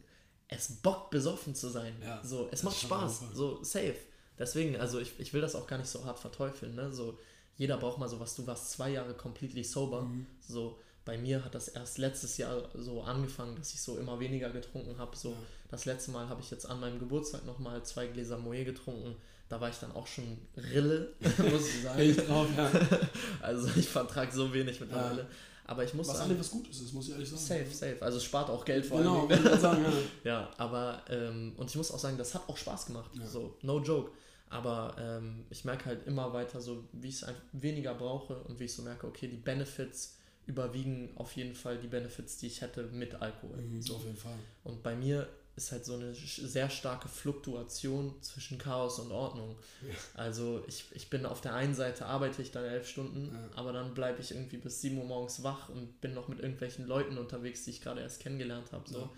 [0.49, 1.93] es bockt besoffen zu sein.
[2.01, 3.23] Ja, so, es macht Spaß.
[3.33, 3.97] So, safe.
[4.39, 6.75] Deswegen, also ich, ich will das auch gar nicht so hart verteufeln.
[6.75, 6.91] Ne?
[6.93, 7.17] So,
[7.57, 8.35] jeder braucht mal sowas.
[8.35, 10.03] Du warst zwei Jahre completely sober.
[10.03, 10.25] Mhm.
[10.39, 14.49] So, bei mir hat das erst letztes Jahr so angefangen, dass ich so immer weniger
[14.51, 15.15] getrunken habe.
[15.15, 15.35] So, Ja.
[15.71, 19.15] das letzte Mal habe ich jetzt an meinem Geburtstag nochmal zwei Gläser Moe getrunken.
[19.49, 21.13] Da war ich dann auch schon Rille,
[21.51, 21.97] muss ich sagen.
[21.99, 22.69] Richtig drauf, ja.
[23.41, 25.25] Also ich vertrage so wenig mittlerweile.
[25.65, 27.41] Aber ich muss Was sagen, was Gutes ist, muss ich ehrlich sagen.
[27.65, 27.97] safe, safe.
[28.01, 29.31] Also es spart auch Geld vor Genau, allem.
[29.31, 29.85] ich gerade sagen,
[30.23, 30.31] ja.
[30.31, 33.11] Ja, aber ähm, und ich muss auch sagen, das hat auch Spaß gemacht.
[33.17, 33.25] Ja.
[33.25, 34.11] So, no joke.
[34.49, 38.59] Aber ähm, ich merke halt immer weiter so, wie ich es einfach weniger brauche und
[38.59, 40.16] wie ich so merke, okay, die Benefits
[40.47, 43.57] überwiegen auf jeden Fall die Benefits, die ich hätte mit Alkohol.
[43.57, 43.95] Mhm, So.
[43.97, 44.37] Auf jeden Fall.
[44.63, 49.55] Und bei mir ist halt so eine sehr starke Fluktuation zwischen Chaos und Ordnung.
[49.81, 49.93] Ja.
[50.13, 53.57] Also ich, ich bin auf der einen Seite arbeite ich dann elf Stunden, Ja.
[53.57, 56.85] aber dann bleibe ich irgendwie bis 7 Uhr morgens wach und bin noch mit irgendwelchen
[56.85, 58.87] Leuten unterwegs, die ich gerade erst kennengelernt habe.
[58.87, 58.99] So.
[58.99, 59.09] Ja.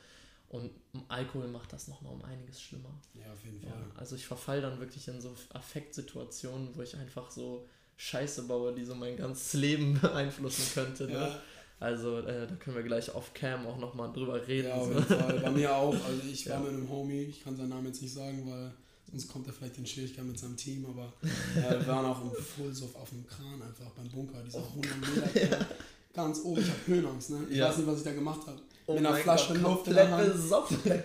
[0.47, 0.71] Und
[1.09, 2.99] Alkohol macht das nochmal um einiges schlimmer.
[3.13, 3.71] Ja, auf jeden Fall.
[3.95, 7.67] also ich verfall dann wirklich in so Affektsituationen, wo ich einfach so
[8.01, 11.05] Scheiße baue, die so mein ganzes Leben beeinflussen könnte.
[11.07, 11.13] Ne?
[11.13, 11.41] Ja,
[11.81, 14.69] Also äh, da können wir gleich off cam auch nochmal drüber reden.
[14.69, 14.93] ja, auf so.
[14.93, 15.39] jeden Fall.
[15.41, 15.93] Bei mir auch.
[15.93, 16.59] Also ich war Ja.
[16.61, 18.71] mit einem Homie, ich kann seinen Namen jetzt nicht sagen, weil
[19.11, 21.11] sonst kommt er vielleicht in Schwierigkeiten mit seinem Team, aber
[21.59, 25.47] äh, wir waren auch im Fullsuff auf dem Kran, einfach beim Bunker, dieser 100 Meter
[25.57, 25.65] Kran.
[26.13, 27.39] Ganz oben, ich habe Höhenangst, ne?
[27.49, 27.67] Ich Ja.
[27.69, 28.59] weiß nicht, was ich da gemacht habe.
[28.87, 30.33] Oh mit einer Flasche Gott, Luft in der Hand.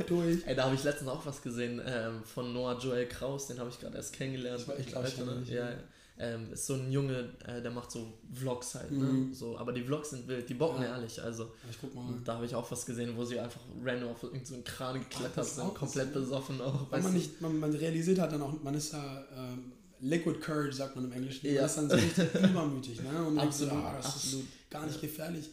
[0.08, 0.38] durch.
[0.46, 3.68] Ey, da habe ich letztens auch was gesehen ähm, von Noah Joel Kraus, den habe
[3.68, 4.60] ich gerade erst kennengelernt.
[4.62, 5.78] Ich weiß- ich glaub, ich Alter, kenn ihn
[6.18, 6.34] ja, ja.
[6.34, 9.28] ähm, ist so ein Junge, äh, der macht so Vlogs halt, Mhm.
[9.28, 9.34] ne?
[9.34, 10.96] So, aber die Vlogs sind wild, die bocken Ja.
[10.96, 11.22] ehrlich.
[11.22, 12.06] Also Ja, ich guck mal.
[12.06, 14.98] und da habe ich auch was gesehen, wo sie einfach random auf irgendeinen so Kran
[15.00, 16.20] geklettert sind, auch komplett so.
[16.20, 16.90] besoffen auch.
[16.90, 20.72] Weil man nicht, man, man realisiert hat dann auch, man ist ja ähm, Liquid Courage,
[20.74, 21.46] sagt man im Englischen.
[21.46, 21.54] Ja.
[21.62, 23.24] Man ist dann so richtig übermütig, ne?
[23.26, 24.44] Und denkt so, Absolut, ah, das absolut.
[24.44, 25.50] ist gar nicht gefährlich.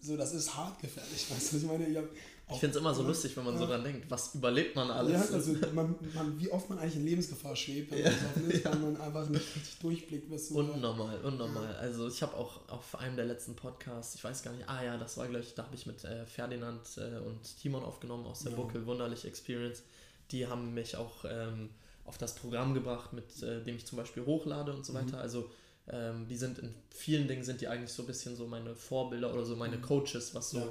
[0.00, 1.86] So, das ist hart gefährlich, weißt du, ich meine?
[1.86, 2.04] Ich, hab
[2.48, 3.70] Ich finde es immer so lustig, wenn man so Ja.
[3.70, 5.12] dran denkt, was überlebt man alles?
[5.12, 8.64] Ja, also man, man, wie oft man eigentlich in Lebensgefahr schwebt, wenn man besoffen ist,
[8.64, 10.58] weil man einfach nicht richtig durchblickt, was so.
[10.58, 11.74] Unnormal, unnormal.
[11.76, 14.96] Also ich habe auch auf einem der letzten Podcasts, ich weiß gar nicht, ah ja,
[14.96, 18.52] das war gleich, da habe ich mit äh, Ferdinand äh, und Timon aufgenommen aus der
[18.52, 18.56] Ja.
[18.58, 19.82] Buckel, wunderliche Experience.
[20.30, 21.70] Die haben mich auch ähm,
[22.04, 24.98] auf das Programm gebracht, mit äh, dem ich zum Beispiel hochlade und so Mhm.
[24.98, 25.18] weiter.
[25.18, 25.50] Also
[25.88, 29.32] ähm, die sind in vielen Dingen sind die eigentlich so ein bisschen so meine Vorbilder
[29.34, 29.82] oder so meine Mhm.
[29.82, 30.68] Coaches, was so Ja.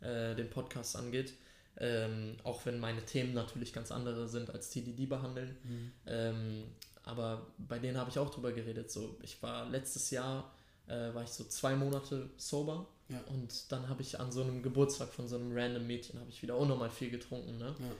[0.00, 1.32] Äh, den Podcast angeht.
[1.80, 5.56] Ähm, auch wenn meine Themen natürlich ganz andere sind als die, die die behandeln.
[5.62, 5.92] Mhm.
[6.06, 6.64] Ähm,
[7.04, 8.90] aber bei denen habe ich auch drüber geredet.
[8.90, 10.52] So, ich war letztes Jahr,
[10.88, 13.20] äh, war ich so zwei Monate sober Ja.
[13.28, 16.42] und dann habe ich an so einem Geburtstag von so einem random Mädchen habe ich
[16.42, 17.58] wieder unnormal viel getrunken.
[17.58, 17.74] Ne?
[17.78, 17.92] Ja.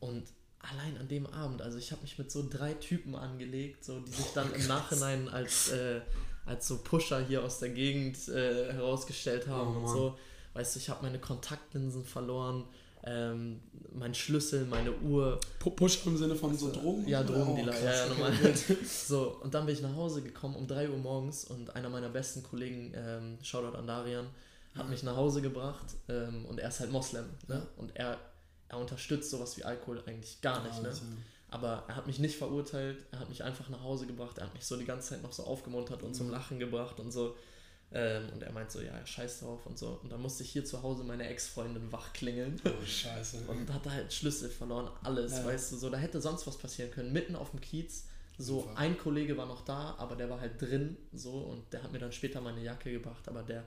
[0.00, 0.24] Und
[0.58, 4.12] allein an dem Abend, also ich habe mich mit so drei Typen angelegt, so die
[4.12, 4.66] sich dann Oh, im.
[4.66, 6.00] Nachhinein als, äh,
[6.44, 10.18] als so Pusher hier aus der Gegend äh, herausgestellt haben Oh, und so.
[10.54, 12.64] Weißt du, ich habe meine Kontaktlinsen verloren,
[13.06, 13.60] ähm,
[13.92, 17.06] mein Schlüssel, meine Uhr, Pu- Push im Sinne von so Drogen?
[17.06, 17.22] ja?
[17.22, 18.32] Drogendealer, Oh, ja, ja, normal.
[18.86, 22.08] So, und dann bin ich nach Hause gekommen um 3 Uhr morgens und einer meiner
[22.08, 24.26] besten Kollegen, ähm, Shoutout an Darian,
[24.74, 27.26] hat mich nach Hause gebracht ähm, und er ist halt Moslem.
[27.46, 27.56] Ne?
[27.56, 27.66] Ja.
[27.76, 28.18] Und er,
[28.68, 30.76] er unterstützt sowas wie Alkohol eigentlich gar nicht.
[30.76, 30.92] Ja, Ne?
[31.50, 34.54] Aber er hat mich nicht verurteilt, er hat mich einfach nach Hause gebracht, er hat
[34.54, 36.32] mich so die ganze Zeit noch so aufgemuntert und zum Mhm.
[36.32, 37.36] Lachen gebracht und so.
[37.96, 40.00] Ähm, und er meint so, ja, scheiß drauf und so.
[40.02, 42.60] Und dann musste ich hier zu Hause meine Ex-Freundin wachklingeln.
[42.64, 43.44] Oh, scheiße.
[43.48, 45.44] Und hatte halt Schlüssel verloren, alles, Ja.
[45.44, 47.12] weißt du, so, da hätte sonst was passieren können.
[47.12, 48.78] Mitten auf dem Kiez, so Super.
[48.78, 52.00] ein Kollege war noch da, aber der war halt drin, so, und der hat mir
[52.00, 53.64] dann später meine Jacke gebracht, aber der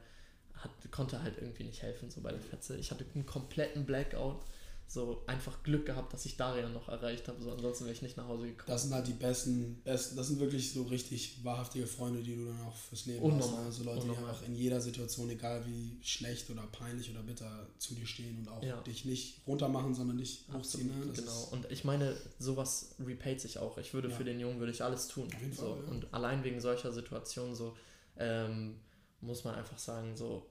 [0.55, 2.75] hat, konnte halt irgendwie nicht helfen, so bei der Fetze.
[2.77, 4.41] Ich hatte einen kompletten Blackout,
[4.89, 8.15] so einfach Glück gehabt, dass ich Darian noch erreicht habe, so, ansonsten wäre ich nicht
[8.15, 8.67] nach Hause gekommen.
[8.69, 12.45] Das sind halt die besten, besten, das sind wirklich so richtig wahrhaftige Freunde, die du
[12.45, 13.59] dann auch fürs Leben Unnormal, hast.
[13.59, 13.65] ne?
[13.65, 14.23] Also Leute, unnormal.
[14.23, 18.37] die einfach in jeder Situation, egal wie schlecht oder peinlich oder bitter, zu dir stehen
[18.39, 18.79] und auch Ja.
[18.83, 20.87] dich nicht runtermachen, sondern dich hochziehen.
[20.87, 21.11] Ne?
[21.13, 21.47] Genau.
[21.51, 23.77] Und ich meine, sowas repayt sich auch.
[23.77, 24.15] Ich würde Ja.
[24.15, 25.27] für den Jungen würde ich alles tun.
[25.27, 25.75] Auf jeden so.
[25.75, 25.91] Fall, ja.
[25.91, 27.75] Und allein wegen solcher Situationen so
[28.15, 28.77] ähm,
[29.19, 30.49] muss man einfach sagen, so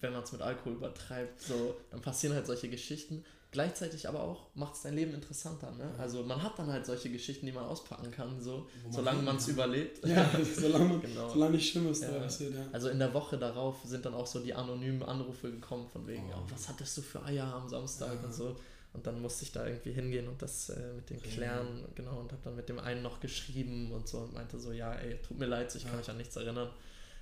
[0.00, 3.24] wenn man es mit Alkohol übertreibt, so dann passieren halt solche Geschichten.
[3.50, 5.70] Gleichzeitig aber auch macht es dein Leben interessanter.
[5.70, 5.90] Ne?
[5.96, 6.02] Ja.
[6.02, 9.36] Also man hat dann halt solche Geschichten, die man auspacken kann, so man solange man
[9.36, 10.06] es überlebt.
[10.06, 11.30] Ja, solange, man, Genau.
[11.30, 12.18] solange nicht Schlimmes da Ja.
[12.20, 12.66] passiert, ja.
[12.72, 16.24] Also in der Woche darauf sind dann auch so die anonymen Anrufe gekommen von wegen,
[16.26, 16.30] Oh.
[16.30, 18.26] ja, was hattest du für Eier am Samstag Ja.
[18.26, 18.56] und so.
[18.92, 21.22] Und dann musste ich da irgendwie hingehen und das äh, mit den Ja.
[21.24, 24.72] klären, genau, und habe dann mit dem einen noch geschrieben und so und meinte so,
[24.72, 26.68] ja, ey, tut mir leid, ich kann mich an nichts erinnern.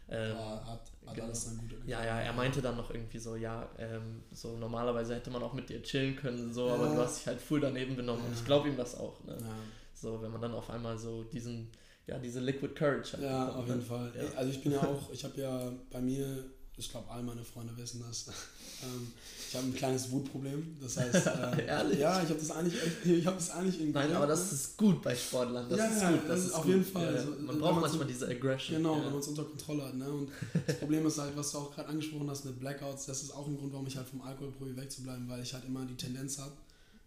[0.09, 1.27] Ähm, Aber hat, hat genau.
[1.27, 5.15] alles dann gut ja, ja, er meinte dann noch irgendwie so, ja, ähm, so normalerweise
[5.17, 6.95] hätte man auch mit dir chillen können, so, aber Ja.
[6.95, 8.39] du hast dich halt full daneben benommen und Ja.
[8.39, 9.37] ich glaube ihm das auch, ne?
[9.41, 9.55] Ja,
[9.95, 11.71] So, wenn man dann auf einmal so diesen,
[12.07, 13.21] ja, diese Liquid Courage hat.
[13.21, 13.85] ja bekommt, auf jeden ne?
[13.87, 14.13] Fall.
[14.17, 14.39] Ja.
[14.39, 16.45] Also ich bin ja auch, ich habe ja bei mir
[16.77, 18.27] ich glaube, all meine Freunde wissen das.
[18.83, 19.13] ähm,
[19.49, 20.77] ich habe ein kleines Wutproblem.
[20.81, 21.27] Das heißt,
[21.59, 21.99] äh, Ehrlich?
[21.99, 23.99] ja, ich habe das eigentlich echt, ich habe das eigentlich irgendwie.
[23.99, 25.69] Nein, aber das ist gut bei Sportlern.
[25.69, 26.29] Das ja, ist gut.
[26.29, 26.73] Das ist auf gut.
[26.73, 27.15] jeden Fall.
[27.15, 28.79] Ja, also, man braucht manchmal diese Aggression.
[28.79, 29.05] Genau, ja.
[29.05, 29.95] wenn man es unter Kontrolle hat.
[29.95, 30.09] Ne?
[30.09, 30.31] Und
[30.67, 33.47] das Problem ist halt, was du auch gerade angesprochen hast mit Blackouts, das ist auch
[33.47, 36.39] ein Grund, warum ich halt vom Alkohol probiere wegzubleiben, weil ich halt immer die Tendenz
[36.39, 36.53] habe,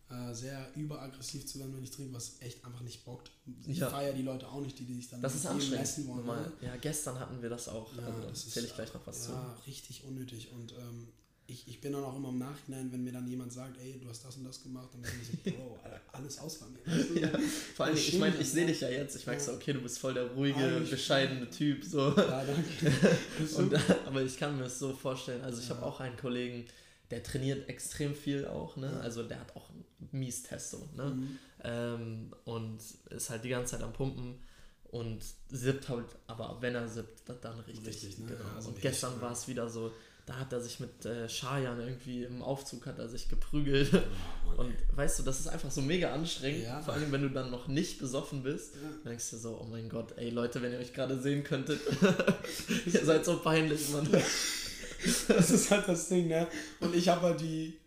[0.10, 3.32] äh, sehr überaggressiv zu werden, wenn ich trinke, was echt einfach nicht bockt.
[3.68, 3.90] Ich ja.
[3.90, 6.26] feiere die Leute auch nicht, die, die sich dann das ist messen wollen.
[6.26, 6.52] Ne?
[6.62, 7.96] Ja, gestern hatten wir das auch.
[7.96, 9.32] Ja, also, da erzähle ich gleich noch was ja, zu.
[9.34, 10.52] Ja, richtig unnötig.
[10.52, 11.10] Und ähm,
[11.50, 14.08] ich, ich bin dann auch immer im Nachhinein, wenn mir dann jemand sagt, ey, du
[14.08, 15.80] hast das und das gemacht, dann bin ich so, Bro,
[16.12, 16.78] alles ausfangen.
[17.16, 17.30] ja,
[17.76, 20.00] vor allem, ich meine, ich sehe dich ja jetzt, ich merke so, okay, du bist
[20.00, 21.84] voll der ruhige, bescheidene Typ.
[21.84, 22.14] So.
[22.16, 22.94] Ja, danke.
[23.56, 23.74] und,
[24.06, 26.66] aber ich kann mir das so vorstellen, also ich habe auch einen Kollegen,
[27.10, 28.92] der trainiert extrem viel auch, ne?
[28.92, 29.00] Ja.
[29.00, 29.72] Also der hat auch
[30.12, 31.06] mies Testo, ne?
[31.06, 31.40] Mhm.
[31.64, 32.80] Ähm, und
[33.10, 34.36] ist halt die ganze Zeit am Pumpen
[34.84, 37.88] und sippt halt, aber wenn er sippt, dann richtig.
[37.88, 38.28] richtig ne?
[38.28, 38.56] genau.
[38.56, 39.92] also und gestern war es wieder so,
[40.30, 43.90] da hat er sich mit äh, Shayan irgendwie im Aufzug hat er sich geprügelt.
[44.46, 46.66] Oh, und weißt du, das ist einfach so mega anstrengend.
[46.66, 46.82] Ja.
[46.82, 48.76] Vor allem, wenn du dann noch nicht besoffen bist.
[48.76, 48.82] Ja.
[48.82, 51.82] Dann denkst du so, oh mein Gott, ey Leute, wenn ihr euch gerade sehen könntet,
[52.86, 54.08] ihr seid so peinlich, Mann.
[55.28, 56.48] das ist halt das Ding, ne?
[56.80, 57.80] Und ich habe halt die,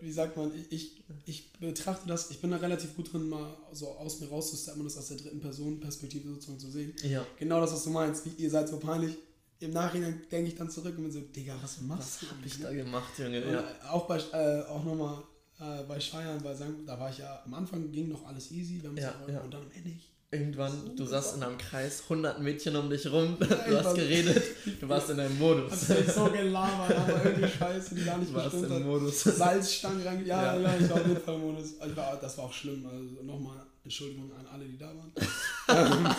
[0.00, 3.90] wie sagt man, ich, ich betrachte das, ich bin da relativ gut drin, mal so
[3.90, 6.92] aus mir rauszusteppen das aus der dritten Person Perspektive sozusagen zu sehen.
[7.04, 7.24] Ja.
[7.38, 9.16] Genau das, was du meinst, ihr seid so peinlich.
[9.64, 12.26] Im Nachhinein denke ich dann zurück und bin so, Digga, was machst du?
[12.26, 13.40] Was hab ich da gemacht, Junge?
[13.50, 13.64] Ja.
[13.90, 15.22] Auch bei, äh, auch nochmal
[15.58, 16.86] äh, bei Scheiern, bei St.
[16.86, 19.40] da war ich ja, am Anfang ging noch alles easy, wir haben ja, ja.
[19.40, 22.90] und dann am Ende, ich Irgendwann, so du saßt in einem Kreis, 100 Mädchen um
[22.90, 24.42] dich rum, du hast geredet,
[24.80, 25.70] du warst in deinem Modus.
[25.70, 29.22] Hast du so gelabert, aber irgendwie Scheiße, die gar nicht du warst im Modus.
[29.22, 31.78] Salzstangen rein, ja, ja, ja, ich war auf jeden Fall im Modus.
[31.78, 35.12] Also, das war auch schlimm, also nochmal Entschuldigung an alle, die da waren.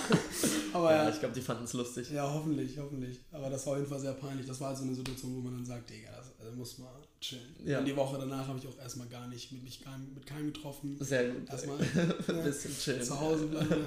[0.74, 2.12] aber ja, ja ich glaube, die fanden es lustig.
[2.12, 3.20] Ja, hoffentlich, hoffentlich.
[3.32, 4.46] Aber das war auf jeden Fall sehr peinlich.
[4.46, 6.90] Das war halt so eine Situation, wo man dann sagt, Digga, das also muss man
[7.20, 7.56] chillen.
[7.66, 7.80] Ja.
[7.80, 10.54] Und die Woche danach habe ich auch erstmal gar nicht mit, mich kein, mit keinem
[10.54, 10.96] getroffen.
[11.00, 11.50] Sehr gut.
[11.50, 11.80] Erstmal
[12.28, 13.04] ein bisschen chillen.
[13.04, 13.86] Zu Hause bleiben.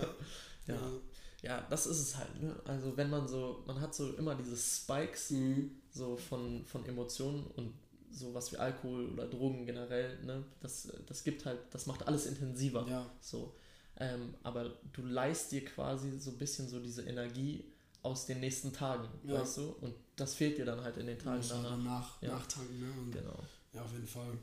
[0.67, 0.75] Ja.
[0.75, 0.81] ja.
[1.43, 1.67] ja.
[1.71, 2.43] das ist es halt.
[2.43, 2.55] Ne?
[2.65, 5.71] Also wenn man so, man hat so immer diese Spikes mhm.
[5.93, 7.75] so von, von Emotionen und
[8.11, 12.27] so was wie Alkohol oder Drogen generell, ne, das, das gibt halt, das macht alles
[12.27, 12.87] intensiver.
[12.89, 13.07] Ja.
[13.21, 13.55] So.
[14.01, 17.65] Ähm, aber du leist dir quasi so ein bisschen so diese Energie
[18.03, 19.41] aus den nächsten Tagen, ja.
[19.41, 19.75] weißt du?
[19.81, 21.79] Und das fehlt dir dann halt in den Tagen danach.
[21.79, 22.29] Nach, ja.
[22.31, 22.93] Nachtanken, ne?
[23.01, 23.39] Und genau.
[23.73, 24.39] Ja, auf jeden Fall.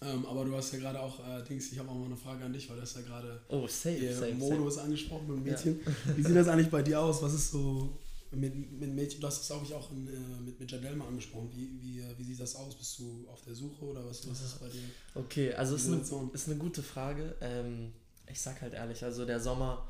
[0.00, 2.44] Ähm, aber du hast ja gerade auch, äh, Dings, ich habe auch mal eine Frage
[2.44, 4.86] an dich, weil du hast ja gerade oh, safe, safe, Modus safe.
[4.86, 5.80] angesprochen mit Mädchen.
[5.84, 6.16] Ja.
[6.16, 7.20] Wie sieht das eigentlich bei dir aus?
[7.22, 7.98] Was ist so
[8.30, 11.08] mit, mit Mädchen, du hast das glaube ich auch in, äh, mit, mit Jadel mal
[11.08, 11.50] angesprochen.
[11.52, 12.76] Wie, wie, äh, wie sieht das aus?
[12.76, 14.82] Bist du auf der Suche oder was, was ist bei dir?
[15.14, 16.02] Okay, also ist eine,
[16.32, 17.34] ist eine gute Frage.
[17.40, 17.92] Ähm,
[18.30, 19.86] ich sag halt ehrlich, also der Sommer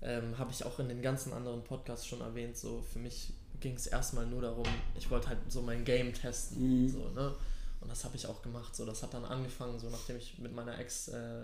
[0.00, 2.56] ähm, habe ich auch in den ganzen anderen Podcasts schon erwähnt.
[2.56, 4.66] So für mich ging es erstmal nur darum,
[4.96, 6.84] ich wollte halt so mein Game testen.
[6.84, 6.88] Mhm.
[6.88, 7.34] So, ne?
[7.80, 8.74] Und das habe ich auch gemacht.
[8.74, 11.42] So, das hat dann angefangen, so nachdem ich mit meiner Ex, äh,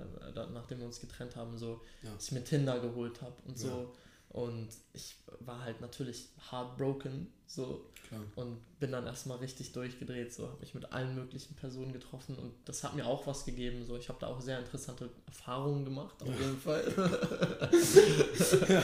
[0.52, 2.12] nachdem wir uns getrennt haben, so, ja.
[2.12, 3.68] dass ich mir Tinder geholt habe und so.
[3.68, 4.40] Ja.
[4.40, 7.90] Und ich war halt natürlich heartbroken, so.
[8.08, 8.20] Klar.
[8.36, 10.46] Und bin dann erstmal richtig durchgedreht, so.
[10.46, 13.96] Habe mich mit allen möglichen Personen getroffen und das hat mir auch was gegeben, so.
[13.96, 16.84] Ich habe da auch sehr interessante Erfahrungen gemacht, auf jeden Fall.
[18.68, 18.82] ja.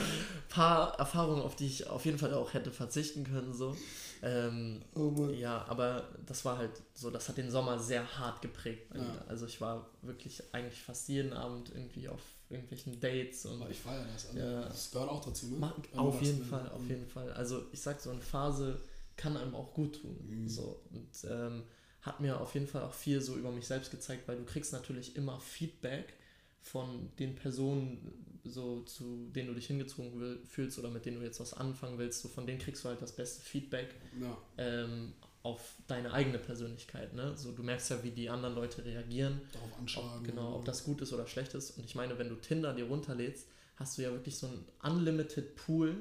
[0.48, 3.76] paar Erfahrungen, auf die ich auf jeden Fall auch hätte verzichten können, so.
[4.22, 8.94] Ähm, oh ja, aber das war halt so, das hat den Sommer sehr hart geprägt.
[8.94, 9.24] Ja.
[9.28, 13.62] Also ich war wirklich eigentlich fast jeden Abend irgendwie auf irgendwelchen Dates und.
[13.62, 14.26] Aber ich feiere das.
[14.26, 15.72] Also ja, das gehört auch dazu, ne?
[16.00, 17.32] Auf jeden Fall, auf jeden Fall.
[17.32, 18.80] Also ich sag, so eine Phase
[19.16, 20.16] kann einem auch gut tun.
[20.26, 20.48] Mhm.
[20.48, 20.80] So.
[20.92, 21.62] Und ähm,
[22.02, 24.72] hat mir auf jeden Fall auch viel so über mich selbst gezeigt, weil du kriegst
[24.72, 26.14] natürlich immer Feedback
[26.62, 31.24] von den Personen, so zu denen du dich hingezogen will, fühlst oder mit denen du
[31.24, 33.94] jetzt was anfangen willst, so von denen kriegst du halt das beste Feedback.
[34.20, 34.36] Ja.
[34.56, 37.14] Ähm, auf deine eigene Persönlichkeit.
[37.14, 37.34] Ne?
[37.36, 39.40] So, du merkst ja, wie die anderen Leute reagieren.
[39.52, 40.18] Darauf anschlagen.
[40.18, 41.78] Ob, genau, ob das gut ist oder schlecht ist.
[41.78, 43.46] Und ich meine, wenn du Tinder dir runterlädst,
[43.80, 45.96] hast du ja wirklich so einen unlimited Pool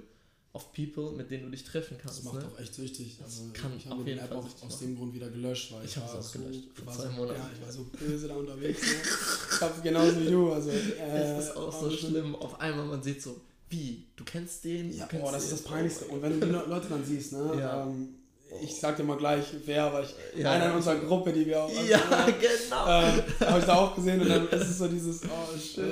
[0.53, 2.19] of people, mit denen du dich treffen kannst.
[2.19, 2.45] Das macht ne?
[2.45, 3.17] auch echt süchtig.
[3.23, 6.01] Also, kann ich habe die App auch aus dem Grund wieder gelöscht, weil ich, ich
[6.01, 8.81] war so, gelöscht war so, ja, ich war so böse da unterwegs.
[8.81, 8.87] ne?
[9.55, 10.51] Ich habe genauso wie du.
[10.51, 12.35] Also, äh, das ist auch so schlimm.
[12.35, 14.91] Auf einmal man sieht so, wie, du kennst den?
[14.93, 16.05] Ja, kennst oh, das ist das Peinlichste.
[16.05, 17.83] Und wenn du die Leute dann siehst, ne, ja.
[17.83, 18.15] ähm,
[18.61, 20.51] ich sag dir mal gleich, wer, weil ich, ja.
[20.51, 21.71] einer in unserer Gruppe, die wir auch.
[21.87, 22.87] Ja, also, genau.
[22.87, 25.85] Ähm, habe ich da auch gesehen und dann ist es so dieses, oh shit.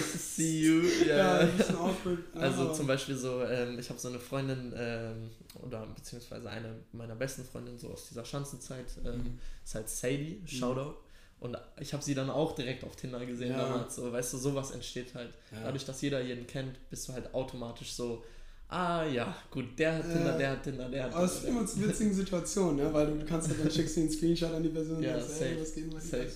[0.18, 0.82] See you.
[1.06, 1.48] Ja, ja
[1.78, 2.18] awkward.
[2.34, 5.30] Also zum Beispiel so, ähm, ich habe so eine Freundin, ähm,
[5.62, 9.38] oder beziehungsweise eine meiner besten Freundinnen so aus dieser Schanzenzeit, ähm, mhm.
[9.64, 10.46] ist halt Sadie, mhm.
[10.46, 10.90] Shoutout.
[10.90, 10.94] Mhm.
[11.40, 13.58] Und ich habe sie dann auch direkt auf Tinder gesehen ja.
[13.58, 13.96] damals.
[13.96, 15.34] So, weißt du, sowas entsteht halt.
[15.50, 18.24] Dadurch, dass jeder jeden kennt, bist du halt automatisch so
[18.68, 21.16] Ah ja, gut, der hat Tinder, der hat Tinder, der hat Tinder.
[21.16, 22.92] Aber es ist immer zu witzigen Situationen, ne?
[22.92, 25.38] weil du kannst halt dann schickst du einen Screenshot an die Person ja, und sagst,
[25.38, 26.30] safe, hey, was geht denn safe,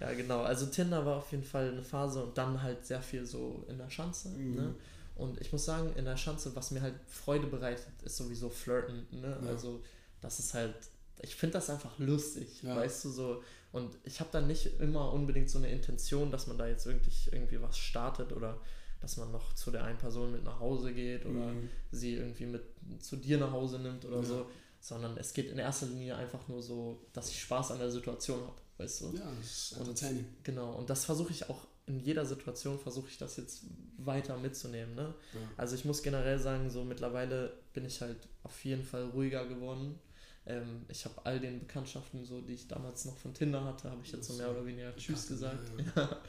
[0.00, 0.08] ja.
[0.08, 0.42] ja, genau.
[0.42, 3.76] Also Tinder war auf jeden Fall eine Phase und dann halt sehr viel so in
[3.76, 4.30] der Schanze.
[4.30, 4.54] Mhm.
[4.54, 4.74] Ne?
[5.16, 9.06] Und ich muss sagen, in der Schanze, was mir halt Freude bereitet, ist sowieso Flirten.
[9.10, 9.36] Ne?
[9.42, 9.48] Ja.
[9.48, 9.82] Also
[10.20, 10.74] das ist halt,
[11.20, 12.76] ich finde das einfach lustig, ja.
[12.76, 13.42] weißt du so.
[13.72, 17.12] Und ich habe dann nicht immer unbedingt so eine Intention, dass man da jetzt irgendwie,
[17.30, 18.58] irgendwie was startet oder
[19.02, 21.68] dass man noch zu der einen Person mit nach Hause geht oder mhm.
[21.90, 22.62] sie irgendwie mit
[23.00, 24.22] zu dir nach Hause nimmt oder ja.
[24.22, 24.46] so,
[24.80, 28.40] sondern es geht in erster Linie einfach nur so, dass ich Spaß an der Situation
[28.40, 29.06] habe, weißt du?
[29.16, 29.78] Ja, das ist.
[29.78, 33.64] Und, genau, und das versuche ich auch in jeder Situation versuche ich das jetzt
[33.98, 34.94] weiter mitzunehmen.
[34.94, 35.14] Ne?
[35.34, 35.40] Ja.
[35.56, 39.98] Also ich muss generell sagen, so mittlerweile bin ich halt auf jeden Fall ruhiger geworden.
[40.46, 44.00] Ähm, ich habe all den Bekanntschaften, so, die ich damals noch von Tinder hatte, habe
[44.04, 45.70] ich jetzt so mehr oder weniger Tschüss gesagt.
[45.96, 46.20] Ja, ja.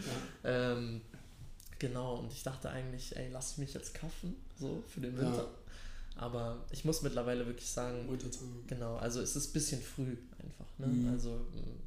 [0.74, 1.01] ähm,
[1.84, 5.36] Genau, und ich dachte eigentlich, ey, lass mich jetzt kaufen, so für den Winter.
[5.36, 5.47] Ja.
[6.15, 8.07] Aber ich muss mittlerweile wirklich sagen,
[8.67, 10.65] genau, also es ist ein bisschen früh einfach.
[10.77, 10.88] Ne?
[10.88, 11.11] Mhm.
[11.11, 11.41] Also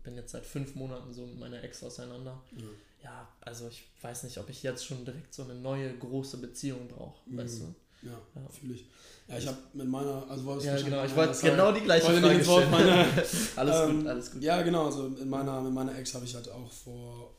[0.04, 2.38] bin jetzt seit fünf Monaten so mit meiner Ex auseinander.
[2.58, 2.64] Ja.
[3.04, 3.28] ja.
[3.40, 7.18] also ich weiß nicht, ob ich jetzt schon direkt so eine neue große Beziehung brauche,
[7.24, 7.38] mhm.
[7.38, 7.74] weißt du?
[8.02, 8.48] Ja, ja.
[8.50, 8.84] fühle ich.
[9.28, 12.44] Ja, ich habe mit meiner, also war Ja, genau, ich wollte genau die gleiche Frage
[12.44, 12.66] stellen.
[13.56, 14.42] alles ähm, gut, alles gut.
[14.42, 17.34] Ja, genau, also mit meiner, mit meiner Ex habe ich halt auch vor,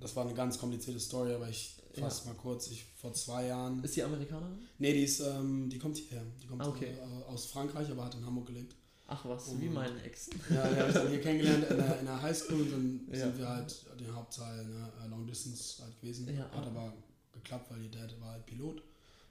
[0.00, 2.32] das war eine ganz komplizierte Story, aber ich fasse ja.
[2.32, 3.82] mal kurz, ich vor zwei Jahren.
[3.84, 4.58] Ist die Amerikanerin?
[4.78, 6.22] Nee, die ist, ähm, die kommt hierher.
[6.42, 6.94] Die kommt ah, okay.
[6.98, 8.74] äh, aus Frankreich, aber hat in Hamburg gelebt.
[9.06, 10.30] Ach was, und, wie meine Ex.
[10.48, 13.20] Ja, die habe ich dann hier kennengelernt in der, in der Highschool und dann ja.
[13.20, 16.26] sind wir halt den Hauptteil ne, Long Distance halt gewesen.
[16.34, 16.94] Ja, hat aber
[17.32, 18.82] geklappt, weil ihr Dad war halt Pilot.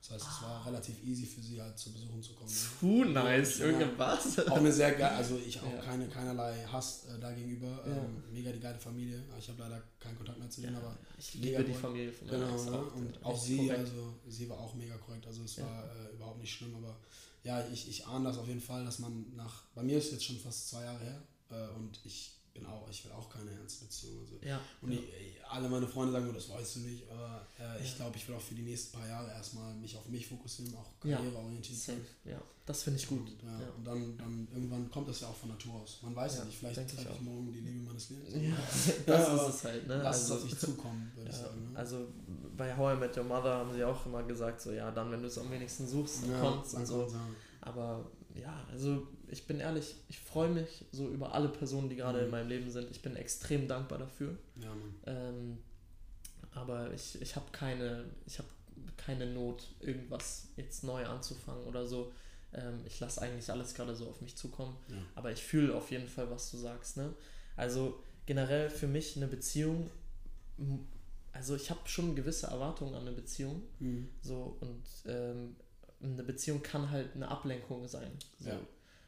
[0.04, 2.50] Das heißt, es war relativ easy für sie halt zu Besuchen zu kommen.
[2.50, 4.38] Zu nice, ja, irgendwas.
[4.50, 5.80] Auch eine sehr geil, also ich auch ja.
[5.80, 7.82] keine, keinerlei Hass äh, dagegenüber.
[7.88, 7.96] Ja.
[7.96, 9.24] Ähm, mega die geile Familie.
[9.40, 12.64] Ich habe leider keinen Kontakt mehr zu denen, aber ich liebe die Familie von Genau,
[12.64, 12.84] ne?
[12.96, 13.80] und auch sie, korrekt.
[13.80, 15.26] also sie war auch mega korrekt.
[15.26, 16.98] Also es war äh, überhaupt nicht schlimm, aber
[17.44, 20.26] ja, ich, ich ahne das auf jeden Fall, dass man nach, bei mir ist jetzt
[20.26, 23.86] schon fast zwei Jahre her äh, und ich bin auch, ich will auch keine ernste
[23.86, 24.20] Beziehung.
[24.20, 24.38] Also.
[24.46, 24.60] Ja.
[24.82, 25.00] Und ja.
[25.00, 28.36] Ich, alle meine Freunde sagen, das weißt du nicht, aber äh, ich glaube, ich will
[28.36, 32.02] auch für die nächsten paar Jahre erstmal mich auf mich fokussieren, auch karriereorientiert sein.
[32.26, 33.20] Ja, das finde ich gut.
[33.20, 36.00] Und, ja, und dann, dann irgendwann kommt das ja auch von Natur aus.
[36.02, 38.34] Man weiß ja, nicht, vielleicht treffe ich, ich morgen die Liebe meines Lebens.
[38.34, 38.56] Ja,
[39.06, 39.88] das ist es halt.
[39.88, 40.02] Ne?
[40.02, 41.72] Lass also, es auf dich zukommen, würde ich sagen.
[41.72, 41.78] Ne?
[41.78, 42.08] Also
[42.56, 45.22] bei How I Met Your Mother haben sie auch immer gesagt, so ja, dann, wenn
[45.22, 47.14] du es am wenigsten suchst, dann kommt es und so.
[47.62, 52.20] Aber ja, also ich bin ehrlich, ich freue mich so über alle Personen, die gerade
[52.20, 52.26] mhm.
[52.26, 52.90] in meinem Leben sind.
[52.92, 54.38] Ich bin extrem dankbar dafür.
[54.56, 54.76] Ja.
[55.06, 55.58] Ähm,
[56.52, 58.48] aber ich, ich habe keine, ich habe
[58.98, 62.12] keine Not, irgendwas jetzt neu anzufangen oder so.
[62.54, 64.76] Ähm, ich lasse eigentlich alles gerade so auf mich zukommen.
[64.90, 64.98] Ja.
[65.16, 66.98] Aber ich fühle auf jeden Fall, was du sagst.
[66.98, 67.14] Ne?
[67.56, 69.90] Also generell für mich eine Beziehung,
[71.32, 73.64] also ich habe schon gewisse Erwartungen an eine Beziehung.
[73.80, 74.10] Mhm.
[74.22, 75.56] So und ähm,
[76.04, 78.12] eine Beziehung kann halt eine Ablenkung sein.
[78.40, 78.50] So.
[78.50, 78.60] Ja.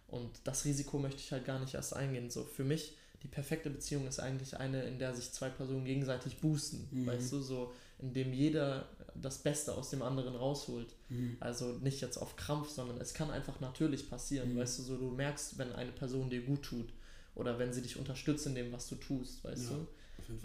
[0.08, 2.30] Und das Risiko möchte ich halt gar nicht erst eingehen.
[2.30, 6.38] So für mich, die perfekte Beziehung ist eigentlich eine, in der sich zwei Personen gegenseitig
[6.38, 6.88] boosten.
[6.92, 7.08] Mhm.
[7.08, 10.94] Weißt du, so, in dem jeder das Beste aus dem anderen rausholt.
[11.10, 11.38] Mhm.
[11.40, 14.54] Also nicht jetzt auf Krampf, sondern es kann einfach natürlich passieren.
[14.54, 14.60] Mhm.
[14.60, 16.94] Weißt du, so du merkst, wenn eine Person dir gut tut
[17.34, 19.88] oder wenn sie dich unterstützt in dem, was du tust, weißt ja, du.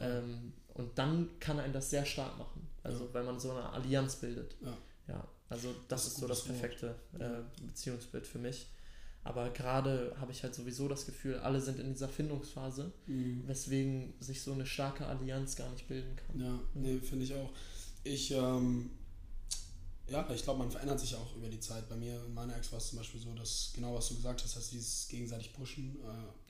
[0.01, 2.67] Ähm, und dann kann einen das sehr stark machen.
[2.83, 3.15] Also ja.
[3.15, 4.57] wenn man so eine Allianz bildet.
[4.63, 4.77] Ja.
[5.09, 5.29] ja.
[5.51, 8.67] Also das, das ist so das perfekte äh, Beziehungsbild für mich.
[9.23, 13.43] Aber gerade habe ich halt sowieso das Gefühl, alle sind in dieser Findungsphase, mhm.
[13.47, 16.41] weswegen sich so eine starke Allianz gar nicht bilden kann.
[16.41, 17.51] Ja, nee, finde ich auch.
[18.03, 18.91] Ich, ähm,
[20.09, 21.87] ja, ich glaube, man verändert sich auch über die Zeit.
[21.89, 24.43] Bei mir, in meiner Ex war es zum Beispiel so, dass genau was du gesagt
[24.43, 25.99] hast, dass dieses gegenseitig Pushen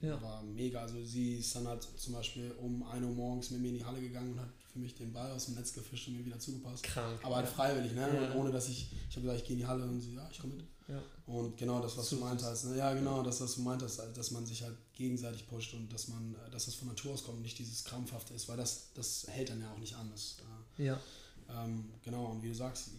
[0.03, 0.23] äh, ja.
[0.23, 0.81] war mega.
[0.81, 3.85] Also sie ist dann halt zum Beispiel um 1 Uhr morgens mit mir in die
[3.85, 6.83] Halle gegangen und hat mich den Ball aus dem Netz gefischt und mir wieder zugepasst.
[6.83, 7.21] Krank.
[7.23, 8.09] Aber halt freiwillig, ne?
[8.15, 8.35] Ja.
[8.35, 10.39] ohne dass ich, ich habe gesagt, ich gehe in die Halle und sie, ja, ich
[10.39, 10.67] komme mit.
[10.89, 11.03] Ja.
[11.27, 12.23] Und genau das, was Super.
[12.23, 12.65] du meint hast.
[12.65, 12.77] Ne?
[12.77, 16.09] Ja, genau, das, was du meint hast, dass man sich halt gegenseitig pusht und dass
[16.09, 19.27] man, dass das von Natur aus kommt und nicht dieses Krampfhafte ist, weil das, das
[19.29, 20.11] hält dann ja auch nicht an.
[20.11, 20.39] Das,
[20.79, 21.01] äh, ja.
[21.49, 22.91] Ähm, genau, und wie du sagst,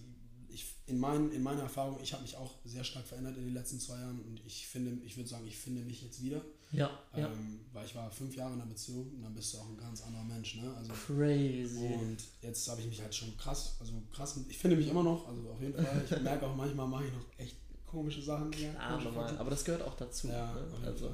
[0.50, 3.54] ich, in, mein, in meiner Erfahrung, ich habe mich auch sehr stark verändert in den
[3.54, 6.42] letzten zwei Jahren und ich finde, ich würde sagen, ich finde mich jetzt wieder.
[6.72, 7.30] Ja, ähm, ja.
[7.74, 10.04] Weil ich war fünf Jahre in einer Beziehung und dann bist du auch ein ganz
[10.04, 10.56] anderer Mensch.
[10.56, 10.74] Ne?
[10.78, 11.94] Also, Crazy.
[11.94, 15.28] Und jetzt habe ich mich halt schon krass, also krass, ich finde mich immer noch,
[15.28, 18.52] also auf jeden Fall, ich merke auch manchmal mache ich noch echt komische Sachen.
[18.54, 20.28] Ja, normal, aber das gehört auch dazu.
[20.28, 20.62] Ja, ne?
[20.86, 21.12] Also,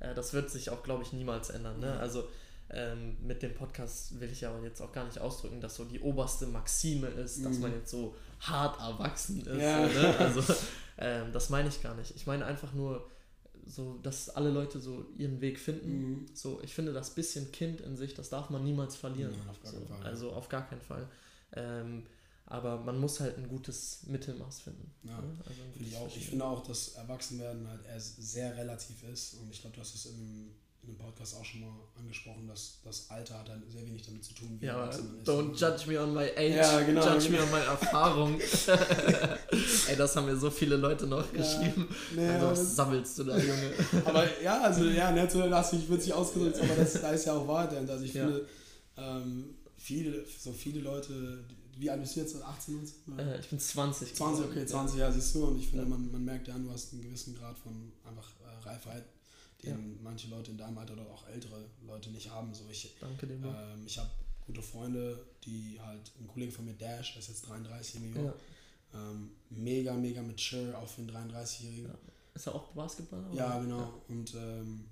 [0.00, 1.78] äh, das wird sich auch, glaube ich, niemals ändern.
[1.78, 1.86] Ne?
[1.86, 1.98] Ja.
[1.98, 2.24] Also
[2.68, 6.00] ähm, mit dem Podcast will ich ja jetzt auch gar nicht ausdrücken, dass so die
[6.00, 7.62] oberste Maxime ist, dass mhm.
[7.62, 9.60] man jetzt so hart erwachsen ist.
[9.60, 9.88] Ja.
[9.88, 10.18] So, ne?
[10.18, 10.54] Also
[10.98, 12.14] ähm, das meine ich gar nicht.
[12.16, 13.08] Ich meine einfach nur
[13.66, 16.10] so, dass alle Leute so ihren Weg finden.
[16.10, 16.26] Mhm.
[16.34, 19.32] So, ich finde, das bisschen Kind in sich, das darf man niemals verlieren.
[19.32, 21.08] Nein, auf so, also auf gar keinen Fall.
[21.52, 22.04] Ähm,
[22.46, 24.94] Aber man muss halt ein gutes Mittelmaß finden.
[25.02, 25.36] Ja, ne?
[25.44, 26.16] also find ich, auch.
[26.16, 29.34] ich finde auch, dass Erwachsenwerden halt sehr relativ ist.
[29.34, 30.06] Und ich glaube, du hast es
[30.86, 34.02] in in dem Podcast auch schon mal angesprochen, dass das Alter hat dann sehr wenig
[34.02, 35.28] damit zu tun, wie ja, erwachsen man ist.
[35.28, 37.38] Don't judge me on my age, ja, genau, judge genau.
[37.38, 38.40] me on my Erfahrung.
[39.88, 41.88] Ey, das haben mir so viele Leute noch ja, geschrieben.
[42.14, 43.72] Nee, also, was sammelst du da, Junge?
[44.04, 47.46] aber ja, also ja, nett, hast du dich ausgedrückt, aber das, da ist ja auch
[47.48, 48.24] wahr, denn also ich Ja.
[48.24, 48.46] finde,
[48.96, 51.44] ähm, viele, so viele Leute,
[51.78, 52.74] wie alt bist du jetzt, 18,
[53.06, 53.18] 19?
[53.18, 54.14] Äh, ich bin 20.
[54.14, 54.68] 20, okay, geworden.
[54.68, 57.34] 20, ja, siehst du, und ich finde, man, man merkt ja, du hast einen gewissen
[57.34, 59.04] Grad von einfach äh, Reifheit,
[59.62, 60.00] den Ja.
[60.02, 62.52] manche Leute in deinem Alter oder auch ältere Leute nicht haben.
[62.54, 63.26] So, ich Danke.
[63.26, 63.54] Mann.
[63.74, 64.10] ähm, ich habe
[64.46, 68.22] gute Freunde, die halt, ein Kollege von mir, Dash, der ist jetzt 33 in New
[68.22, 68.38] York,
[68.94, 71.86] ähm, mega, mega mature, auch für einen 33-Jährigen.
[71.86, 71.98] Ja.
[72.34, 73.32] Ist er auch Basketballer?
[73.34, 74.02] Ja, genau.
[74.08, 74.84] Und ähm,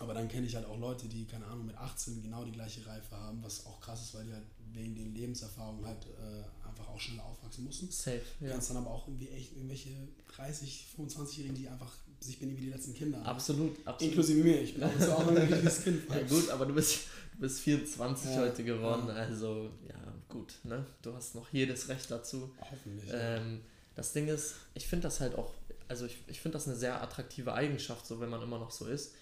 [0.00, 2.86] aber dann kenne ich halt auch Leute, die, keine Ahnung, mit 18 genau die gleiche
[2.86, 6.86] Reife haben, was auch krass ist, weil die halt wegen den Lebenserfahrungen halt äh, einfach
[6.88, 7.90] auch schneller aufwachsen mussten.
[7.90, 8.52] Safe, Du ja.
[8.52, 9.90] kennst dann aber auch irgendwie echt irgendwelche
[10.36, 13.24] 30, 25-Jährigen, die einfach sich benehmen wie die letzten Kinder.
[13.24, 14.02] Absolut, absolut.
[14.02, 14.60] Inklusive mir.
[14.60, 16.02] Ich bin auch so auch ein richtiges Kind.
[16.10, 19.14] Ja gut, aber du bist, du bist 24 Ja, heute geworden, ja.
[19.14, 20.84] also ja gut, ne?
[21.02, 22.50] Du hast noch jedes Recht dazu.
[22.60, 23.10] Hoffentlich.
[23.12, 23.60] Ähm,
[23.94, 25.54] das Ding ist, ich finde das halt auch,
[25.88, 28.86] also ich, ich finde das eine sehr attraktive Eigenschaft, so wenn man immer noch so
[28.86, 29.14] ist.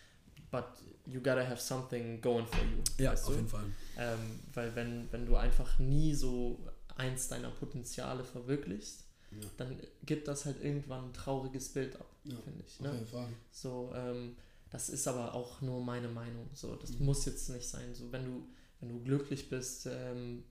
[0.50, 0.64] But
[1.06, 3.04] you gotta have something going for you.
[3.04, 3.32] ja, auf du?
[3.32, 3.64] jeden Fall.
[3.98, 6.58] Ähm, weil wenn, wenn du einfach nie so
[6.96, 9.05] eins deiner Potenziale verwirklichst,
[9.42, 9.48] Ja.
[9.56, 12.74] dann gibt das halt irgendwann ein trauriges Bild ab, Ja, finde ich.
[12.74, 12.92] Auf Ne?
[12.94, 13.28] jeden Fall.
[13.52, 14.36] So, ähm,
[14.70, 16.48] das ist aber auch nur meine Meinung.
[16.54, 17.06] So, das Mhm.
[17.06, 17.94] muss jetzt nicht sein.
[17.94, 18.46] So, wenn du,
[18.80, 20.44] wenn du glücklich bist, ähm,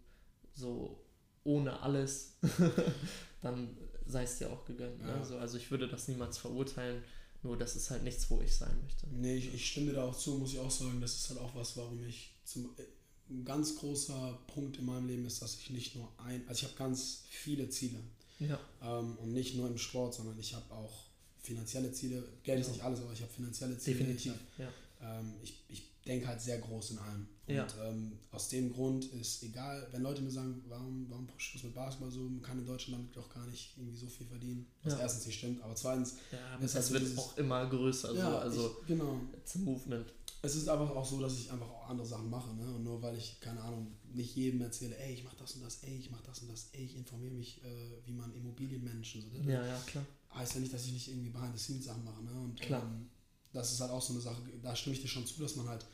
[0.54, 1.00] so
[1.44, 2.38] ohne alles,
[3.42, 5.02] dann sei es dir auch gegönnt.
[5.02, 5.18] Ja.
[5.18, 5.26] Ne?
[5.26, 7.04] So, also ich würde das niemals verurteilen,
[7.44, 9.08] nur das ist halt nichts, wo ich sein möchte.
[9.10, 11.00] Nee, ich, ich stimme dir da auch zu, muss ich auch sagen.
[11.02, 12.66] Das ist halt auch was, warum ich zum.
[12.78, 12.84] äh,
[13.30, 16.48] Ein ganz großer Punkt in meinem Leben ist, dass ich nicht nur ein.
[16.48, 18.00] Also ich habe ganz viele Ziele.
[18.40, 21.06] Ja, Ähm, und nicht nur im Sport, sondern ich habe auch
[21.42, 22.24] finanzielle Ziele.
[22.44, 23.98] Geld ist nicht alles, aber ich habe finanzielle Ziele.
[23.98, 24.34] definitiv.
[24.58, 27.28] Ich, hab, ähm, ich, ich denke halt sehr groß in allem.
[27.48, 27.68] Und Ja.
[27.88, 31.64] ähm, aus dem Grund ist egal, wenn Leute mir sagen, warum, warum pushst du das
[31.66, 34.66] mit Basketball so, man kann in Deutschland damit doch gar nicht irgendwie so viel verdienen.
[34.84, 35.00] Was Ja.
[35.00, 38.10] erstens nicht stimmt, aber zweitens, ja, aber heißt, wird dieses- auch immer größer.
[38.10, 39.22] So, ja, also, ich, genau.
[39.38, 40.12] it's a movement.
[40.42, 42.54] Es ist einfach auch so, dass ich einfach auch andere Sachen mache.
[42.56, 42.64] Ne?
[42.76, 45.84] Und nur weil ich, keine Ahnung, nicht jedem erzähle, ey, ich mach das und das,
[45.84, 49.28] ey, ich mach das und das, ey, ich informiere mich, äh, wie man Immobilienmenschen so.
[49.30, 49.52] ne?
[49.54, 50.06] Ja, ja, klar.
[50.36, 52.24] Heißt ja nicht, dass ich nicht irgendwie Behind-the-Scenes-Sachen mache.
[52.24, 52.32] Ne?
[52.32, 52.84] Und Klar.
[52.84, 53.10] Ähm,
[53.54, 55.68] das ist halt auch so eine Sache, da stimme ich dir schon zu, dass man
[55.68, 55.86] halt,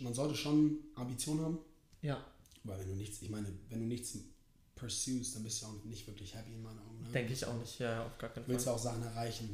[0.00, 1.58] man sollte schon Ambitionen haben,
[2.02, 2.24] Ja,
[2.64, 4.14] weil wenn du nichts, ich meine, wenn du nichts
[4.76, 7.00] pursuest, dann bist du auch nicht wirklich happy in meinen Augen.
[7.02, 7.10] Ne?
[7.12, 7.78] denke ich auch nicht.
[7.80, 8.72] Ja, auf gar keinen Du willst Fall.
[8.74, 9.48] ja auch Sachen erreichen.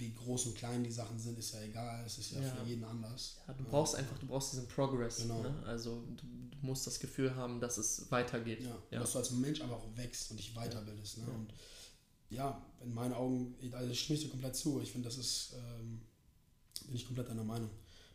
[0.00, 2.02] Wie groß und klein die Sachen sind, ist ja egal.
[2.06, 2.54] Es ist ja, Ja.
[2.54, 3.36] für jeden anders.
[3.46, 5.18] Ja, du brauchst einfach, du brauchst diesen Progress.
[5.18, 5.42] Genau.
[5.42, 5.62] Ne?
[5.66, 8.62] Also du, du musst das Gefühl haben, dass es weitergeht.
[8.62, 9.00] Ja, Ja.
[9.00, 11.18] dass du als Mensch einfach auch wächst und dich weiterbildest.
[11.18, 11.24] Ne?
[11.28, 11.32] Ja.
[11.34, 11.52] Und
[12.30, 14.80] ja, in meinen Augen, also ich stimme ich dir komplett zu.
[14.80, 16.00] Ich finde, das ist, ähm,
[16.86, 17.68] bin ich komplett deiner Meinung.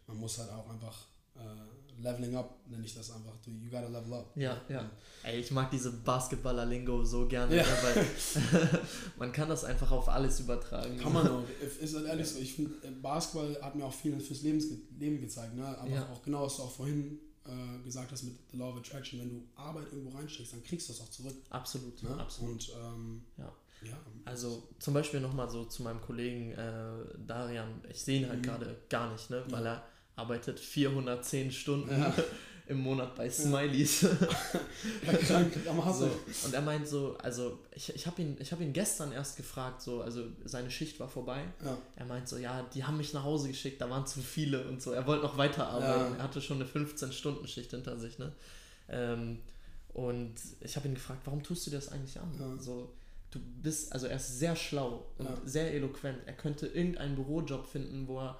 [0.07, 1.05] Man muss halt auch einfach
[1.35, 3.33] äh, leveling up, nenne ich das einfach.
[3.43, 4.31] Du, you gotta level up.
[4.35, 4.89] Ja, ja.
[5.23, 7.63] Ey, ich mag diese Basketballer-Lingo so gerne, Ja.
[7.63, 8.79] ne, weil
[9.17, 10.97] man kann das einfach auf alles übertragen.
[10.97, 11.43] Kann man auch.
[11.81, 12.39] Ist halt ehrlich so.
[12.39, 14.65] Ich finde, Basketball hat mir auch viel fürs Lebens
[14.99, 15.55] Leben gezeigt.
[15.55, 15.65] Ne?
[15.65, 16.07] Aber Ja.
[16.11, 19.19] auch genau, was du auch vorhin äh, gesagt hast mit The Law of Attraction.
[19.19, 21.35] Wenn du Arbeit irgendwo reinsteckst, dann kriegst du das auch zurück.
[21.49, 22.09] Absolut, Ne?
[22.19, 22.51] absolut.
[22.53, 23.51] Und ähm, Ja.
[23.83, 23.97] ja.
[24.25, 27.81] Also zum Beispiel nochmal so zu meinem Kollegen äh, Darian.
[27.89, 28.43] Ich sehe ihn halt Mhm.
[28.43, 29.43] gerade gar nicht, ne?
[29.49, 29.73] weil Ja.
[29.75, 29.83] er
[30.15, 32.13] arbeitet 410 Stunden Ja.
[32.67, 34.01] im Monat bei Smileys.
[34.01, 34.09] ja.
[35.93, 36.09] So,
[36.47, 39.81] und er meint so, also ich, ich habe ihn, ich hab ihn gestern erst gefragt,
[39.83, 41.43] so, also seine Schicht war vorbei.
[41.63, 41.77] Ja.
[41.95, 44.81] Er meint so, ja, die haben mich nach Hause geschickt, da waren zu viele und
[44.81, 44.93] so.
[44.93, 46.17] Er wollte noch weiterarbeiten.
[46.17, 48.31] Er hatte schon eine 15-Stunden-Schicht hinter sich, ne?
[48.89, 49.39] Ähm,
[49.93, 52.59] und ich habe ihn gefragt, warum tust du dir das eigentlich an?
[52.59, 52.91] So,
[53.31, 56.17] du bist, also er ist sehr schlau und sehr eloquent.
[56.25, 58.39] Er könnte irgendeinen Bürojob finden, wo er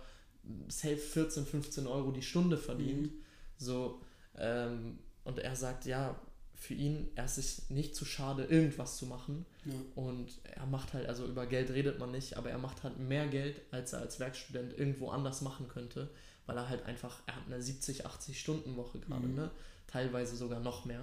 [0.67, 3.11] safe 14, 15 Euro die Stunde verdient.
[3.13, 3.21] Mhm.
[3.57, 4.01] So,
[4.37, 6.19] ähm, und er sagt, ja,
[6.55, 9.45] für ihn, er ist sich nicht zu schade, irgendwas zu machen.
[9.65, 9.73] Ja.
[9.95, 13.27] Und er macht halt, also über Geld redet man nicht, aber er macht halt mehr
[13.27, 16.09] Geld, als er als Werkstudent irgendwo anders machen könnte,
[16.45, 19.35] weil er halt einfach, er hat eine 70, 80 Stunden Woche gerade, Mhm.
[19.35, 19.51] ne?
[19.87, 21.01] Teilweise sogar noch mehr.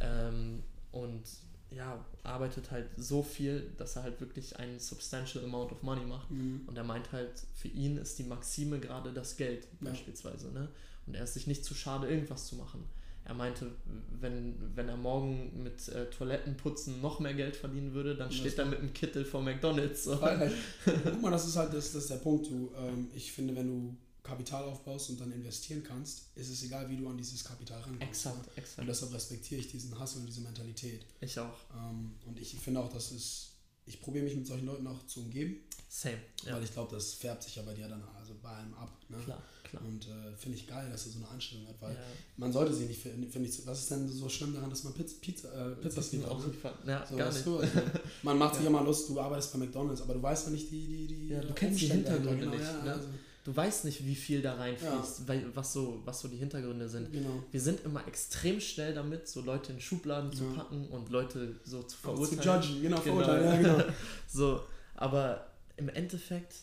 [0.00, 0.62] Ähm,
[0.92, 1.22] und
[1.76, 6.30] ja, arbeitet halt so viel, dass er halt wirklich einen substantial amount of money macht.
[6.30, 6.62] Mhm.
[6.66, 9.90] Und er meint halt, für ihn ist die Maxime gerade das Geld Ja.
[9.90, 10.50] beispielsweise.
[10.52, 10.68] Ne?
[11.06, 12.84] Und er ist sich nicht zu schade, irgendwas zu machen.
[13.26, 13.70] Er meinte,
[14.20, 18.52] wenn, wenn er morgen mit äh, Toilettenputzen noch mehr Geld verdienen würde, dann Ja, steht
[18.52, 20.04] das er mit einem Kittel vor McDonalds.
[20.04, 20.18] So.
[21.04, 22.46] Guck mal, das ist halt das, das der Punkt.
[22.50, 26.88] Du, ähm, ich finde, wenn du Kapital aufbaust und dann investieren kannst, ist es egal,
[26.88, 28.02] wie du an dieses Kapital rankommst.
[28.02, 28.52] Exakt, ne?
[28.56, 28.78] exakt.
[28.80, 31.04] Und deshalb respektiere ich diesen Hustle und diese Mentalität.
[31.20, 31.58] Ich auch.
[31.76, 33.50] Ähm, und ich finde auch, dass es,
[33.86, 35.56] ich probiere mich mit solchen Leuten auch zu umgeben,
[35.90, 36.18] Same.
[36.44, 38.90] Ja, weil ich glaube, das färbt sich ja bei dir dann also bei einem ab.
[39.08, 39.16] Ne?
[39.24, 39.80] klar, klar.
[39.84, 42.00] Und äh, finde ich geil, dass er so eine Einstellung hat, weil Ja.
[42.36, 44.92] man sollte sie nicht, finde find ich, was ist denn so schlimm daran, dass man
[44.92, 46.58] Pizza, Pizza, äh, Pizza Das Street auch nicht.
[46.84, 47.46] Ja, So, gar nicht.
[47.46, 47.78] Du, also,
[48.24, 48.70] man macht sich Ja.
[48.70, 51.40] immer Lust, du arbeitest bei McDonalds, aber du weißt ja nicht die, die, die Ja,
[51.42, 52.92] du kennst die Hintergründe nicht, ne?
[52.92, 53.08] also,
[53.44, 57.12] Du weißt nicht, wie viel da reinfließt, weil, was, so, was so die Hintergründe sind.
[57.12, 57.42] genau.
[57.50, 60.50] Wir sind immer extrem schnell damit, so Leute in Schubladen zu Ja.
[60.62, 62.62] packen und Leute so zu Auch Zu verurteilen.
[62.62, 63.02] judgen, genau, Genau.
[63.16, 63.84] verurteilen, ja, genau.
[64.28, 64.60] So,
[64.94, 66.54] aber im Endeffekt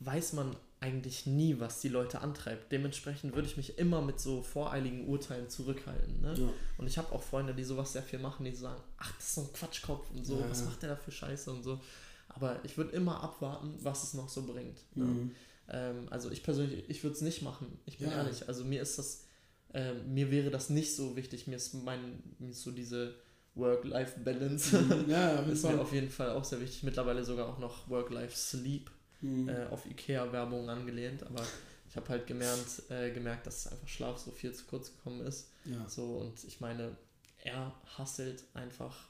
[0.00, 2.70] weiß man eigentlich nie, was die Leute antreibt.
[2.70, 6.20] Dementsprechend würde ich mich immer mit so voreiligen Urteilen zurückhalten.
[6.20, 6.34] Ne?
[6.38, 6.48] Ja.
[6.76, 9.34] Und ich habe auch Freunde, die sowas sehr viel machen, die sagen, ach, das ist
[9.36, 10.66] so ein Quatschkopf und so, Ja, was ja.
[10.66, 11.80] macht der da für Scheiße und so.
[12.28, 14.76] Aber ich würde immer abwarten, was es noch so bringt.
[14.94, 15.30] Ne?
[15.68, 17.78] Ähm, also ich persönlich, ich würde es nicht machen.
[17.86, 18.18] Ich bin Ja.
[18.18, 18.48] ehrlich.
[18.48, 19.24] Also mir ist das,
[19.72, 21.46] ähm, mir wäre das nicht so wichtig.
[21.46, 23.14] Mir ist mein, mir ist so diese
[23.54, 25.10] Work-Life-Balance Mhm.
[25.10, 26.82] Ja, ist mir auf jeden Fall auch sehr wichtig.
[26.82, 28.90] Mittlerweile sogar auch noch Work-Life-Sleep
[29.20, 29.48] Mhm.
[29.48, 31.22] äh, auf Ikea-Werbung angelehnt.
[31.22, 31.42] Aber
[31.88, 35.50] ich habe halt gemerkt, äh, gemerkt, dass einfach Schlaf so viel zu kurz gekommen ist.
[35.64, 35.88] ja.
[35.88, 36.96] So und ich meine,
[37.38, 39.08] er hasselt einfach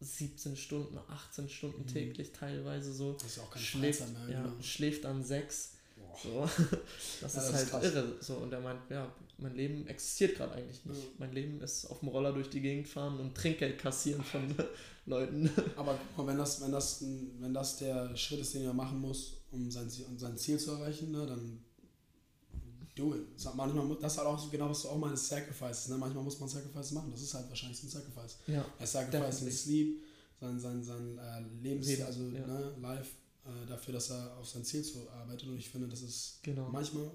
[0.00, 1.86] 17 Stunden, 18 Stunden Mhm.
[1.86, 4.28] täglich teilweise so Das ist auch keine schläft, mehr.
[4.36, 4.62] ja, genau.
[4.62, 5.71] schläft dann sechs.
[6.20, 6.48] So.
[7.20, 7.84] Das Ja, ist das halt krass.
[7.84, 8.12] irre.
[8.20, 8.34] So.
[8.36, 11.00] Und er meint, ja, mein Leben existiert gerade eigentlich nicht.
[11.02, 11.08] Ja.
[11.18, 14.54] Mein Leben ist auf dem Roller durch die Gegend fahren und Trinkgeld kassieren von
[15.06, 15.50] Leuten.
[15.76, 17.02] Aber guck mal, wenn das, wenn, das,
[17.40, 20.58] wenn das der Schritt ist, den er machen muss, um sein, Ziel- um sein Ziel
[20.58, 21.62] zu erreichen, ne, dann
[22.94, 23.22] do it.
[23.36, 25.88] Das, manchmal, das ist halt auch genau, was du auch meinst, Sacrifices.
[25.88, 25.96] Ne?
[25.96, 27.10] Manchmal muss man Sacrifices machen.
[27.10, 28.36] Das ist halt wahrscheinlich ein Sacrifice.
[28.46, 29.50] Ja, Er sacrificed Definitely.
[29.50, 30.02] his sleep,
[30.40, 32.46] sein, sein, sein äh, Lebensstil, Leben, also ja.
[32.46, 33.10] ne, life,
[33.44, 35.48] äh, dafür, dass er auf sein Ziel zu arbeitet.
[35.48, 36.68] Und ich finde, das ist genau.
[36.70, 37.10] manchmal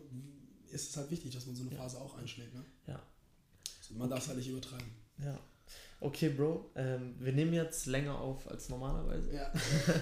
[0.71, 1.77] ist es halt wichtig, dass man so eine Ja.
[1.77, 2.53] Phase auch einschlägt.
[2.53, 2.63] Ne?
[2.87, 3.01] Ja.
[3.95, 4.87] Man darf es halt nicht übertreiben.
[5.23, 5.39] Ja.
[5.99, 9.33] Okay, Bro, ähm, wir nehmen jetzt länger auf als normalerweise.
[9.33, 9.51] Ja.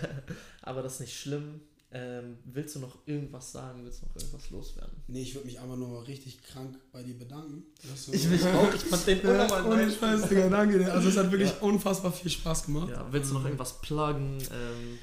[0.61, 1.61] Aber das ist nicht schlimm.
[1.91, 3.85] Ähm, willst du noch irgendwas sagen?
[3.85, 5.03] Willst du noch irgendwas loswerden?
[5.07, 7.63] Nee, ich würde mich einfach nur richtig krank bei dir bedanken.
[8.11, 8.73] Ich mich auch.
[8.73, 9.89] Ich fand den unnormal ohne.
[9.91, 10.91] Scheiß, Digga, danke dir.
[10.91, 11.57] Also es hat wirklich Ja.
[11.59, 12.89] unfassbar viel Spaß gemacht.
[12.89, 14.39] Ja, willst du noch irgendwas pluggen?
[14.41, 14.99] Ähm,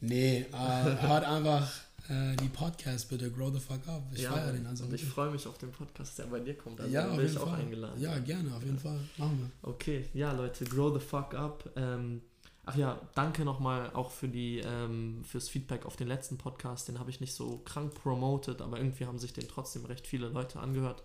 [0.00, 1.68] Nee, äh, hört einfach
[2.08, 4.02] äh, die Podcast bitte, Grow the Fuck Up.
[4.12, 4.84] Ich ja, feiere den also.
[4.84, 6.80] und ich freue mich auf den Podcast, der bei dir kommt.
[6.80, 7.60] Also ja, auf bin jeden ich auch Fall.
[7.60, 8.00] eingeladen.
[8.00, 9.00] Ja, gerne, auf jeden Fall.
[9.16, 9.70] Machen wir.
[9.70, 11.68] Okay, ja Leute, grow the fuck up.
[11.76, 12.22] Ähm,
[12.64, 16.88] ach ja, danke nochmal auch für die ähm, fürs Feedback auf den letzten Podcast.
[16.88, 20.28] Den habe ich nicht so krank promoted, aber irgendwie haben sich den trotzdem recht viele
[20.28, 21.02] Leute angehört.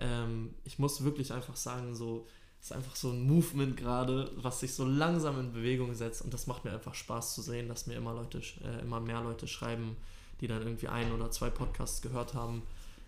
[0.00, 2.26] Ähm, ich muss wirklich einfach sagen, so
[2.64, 6.46] ist einfach so ein Movement gerade, was sich so langsam in Bewegung setzt und das
[6.46, 9.98] macht mir einfach Spaß zu sehen, dass mir immer Leute, äh, immer mehr Leute schreiben,
[10.40, 12.62] die dann irgendwie ein oder zwei Podcasts gehört haben.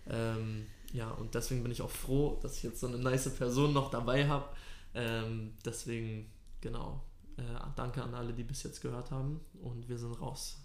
[0.07, 3.73] Ähm, ja, und deswegen bin ich auch froh, dass ich jetzt so eine nice Person
[3.73, 4.45] noch dabei habe.
[4.93, 6.29] Ähm, deswegen,
[6.61, 7.01] genau,
[7.37, 7.41] äh,
[7.75, 10.57] danke an alle, die bis jetzt gehört haben und wir sind raus.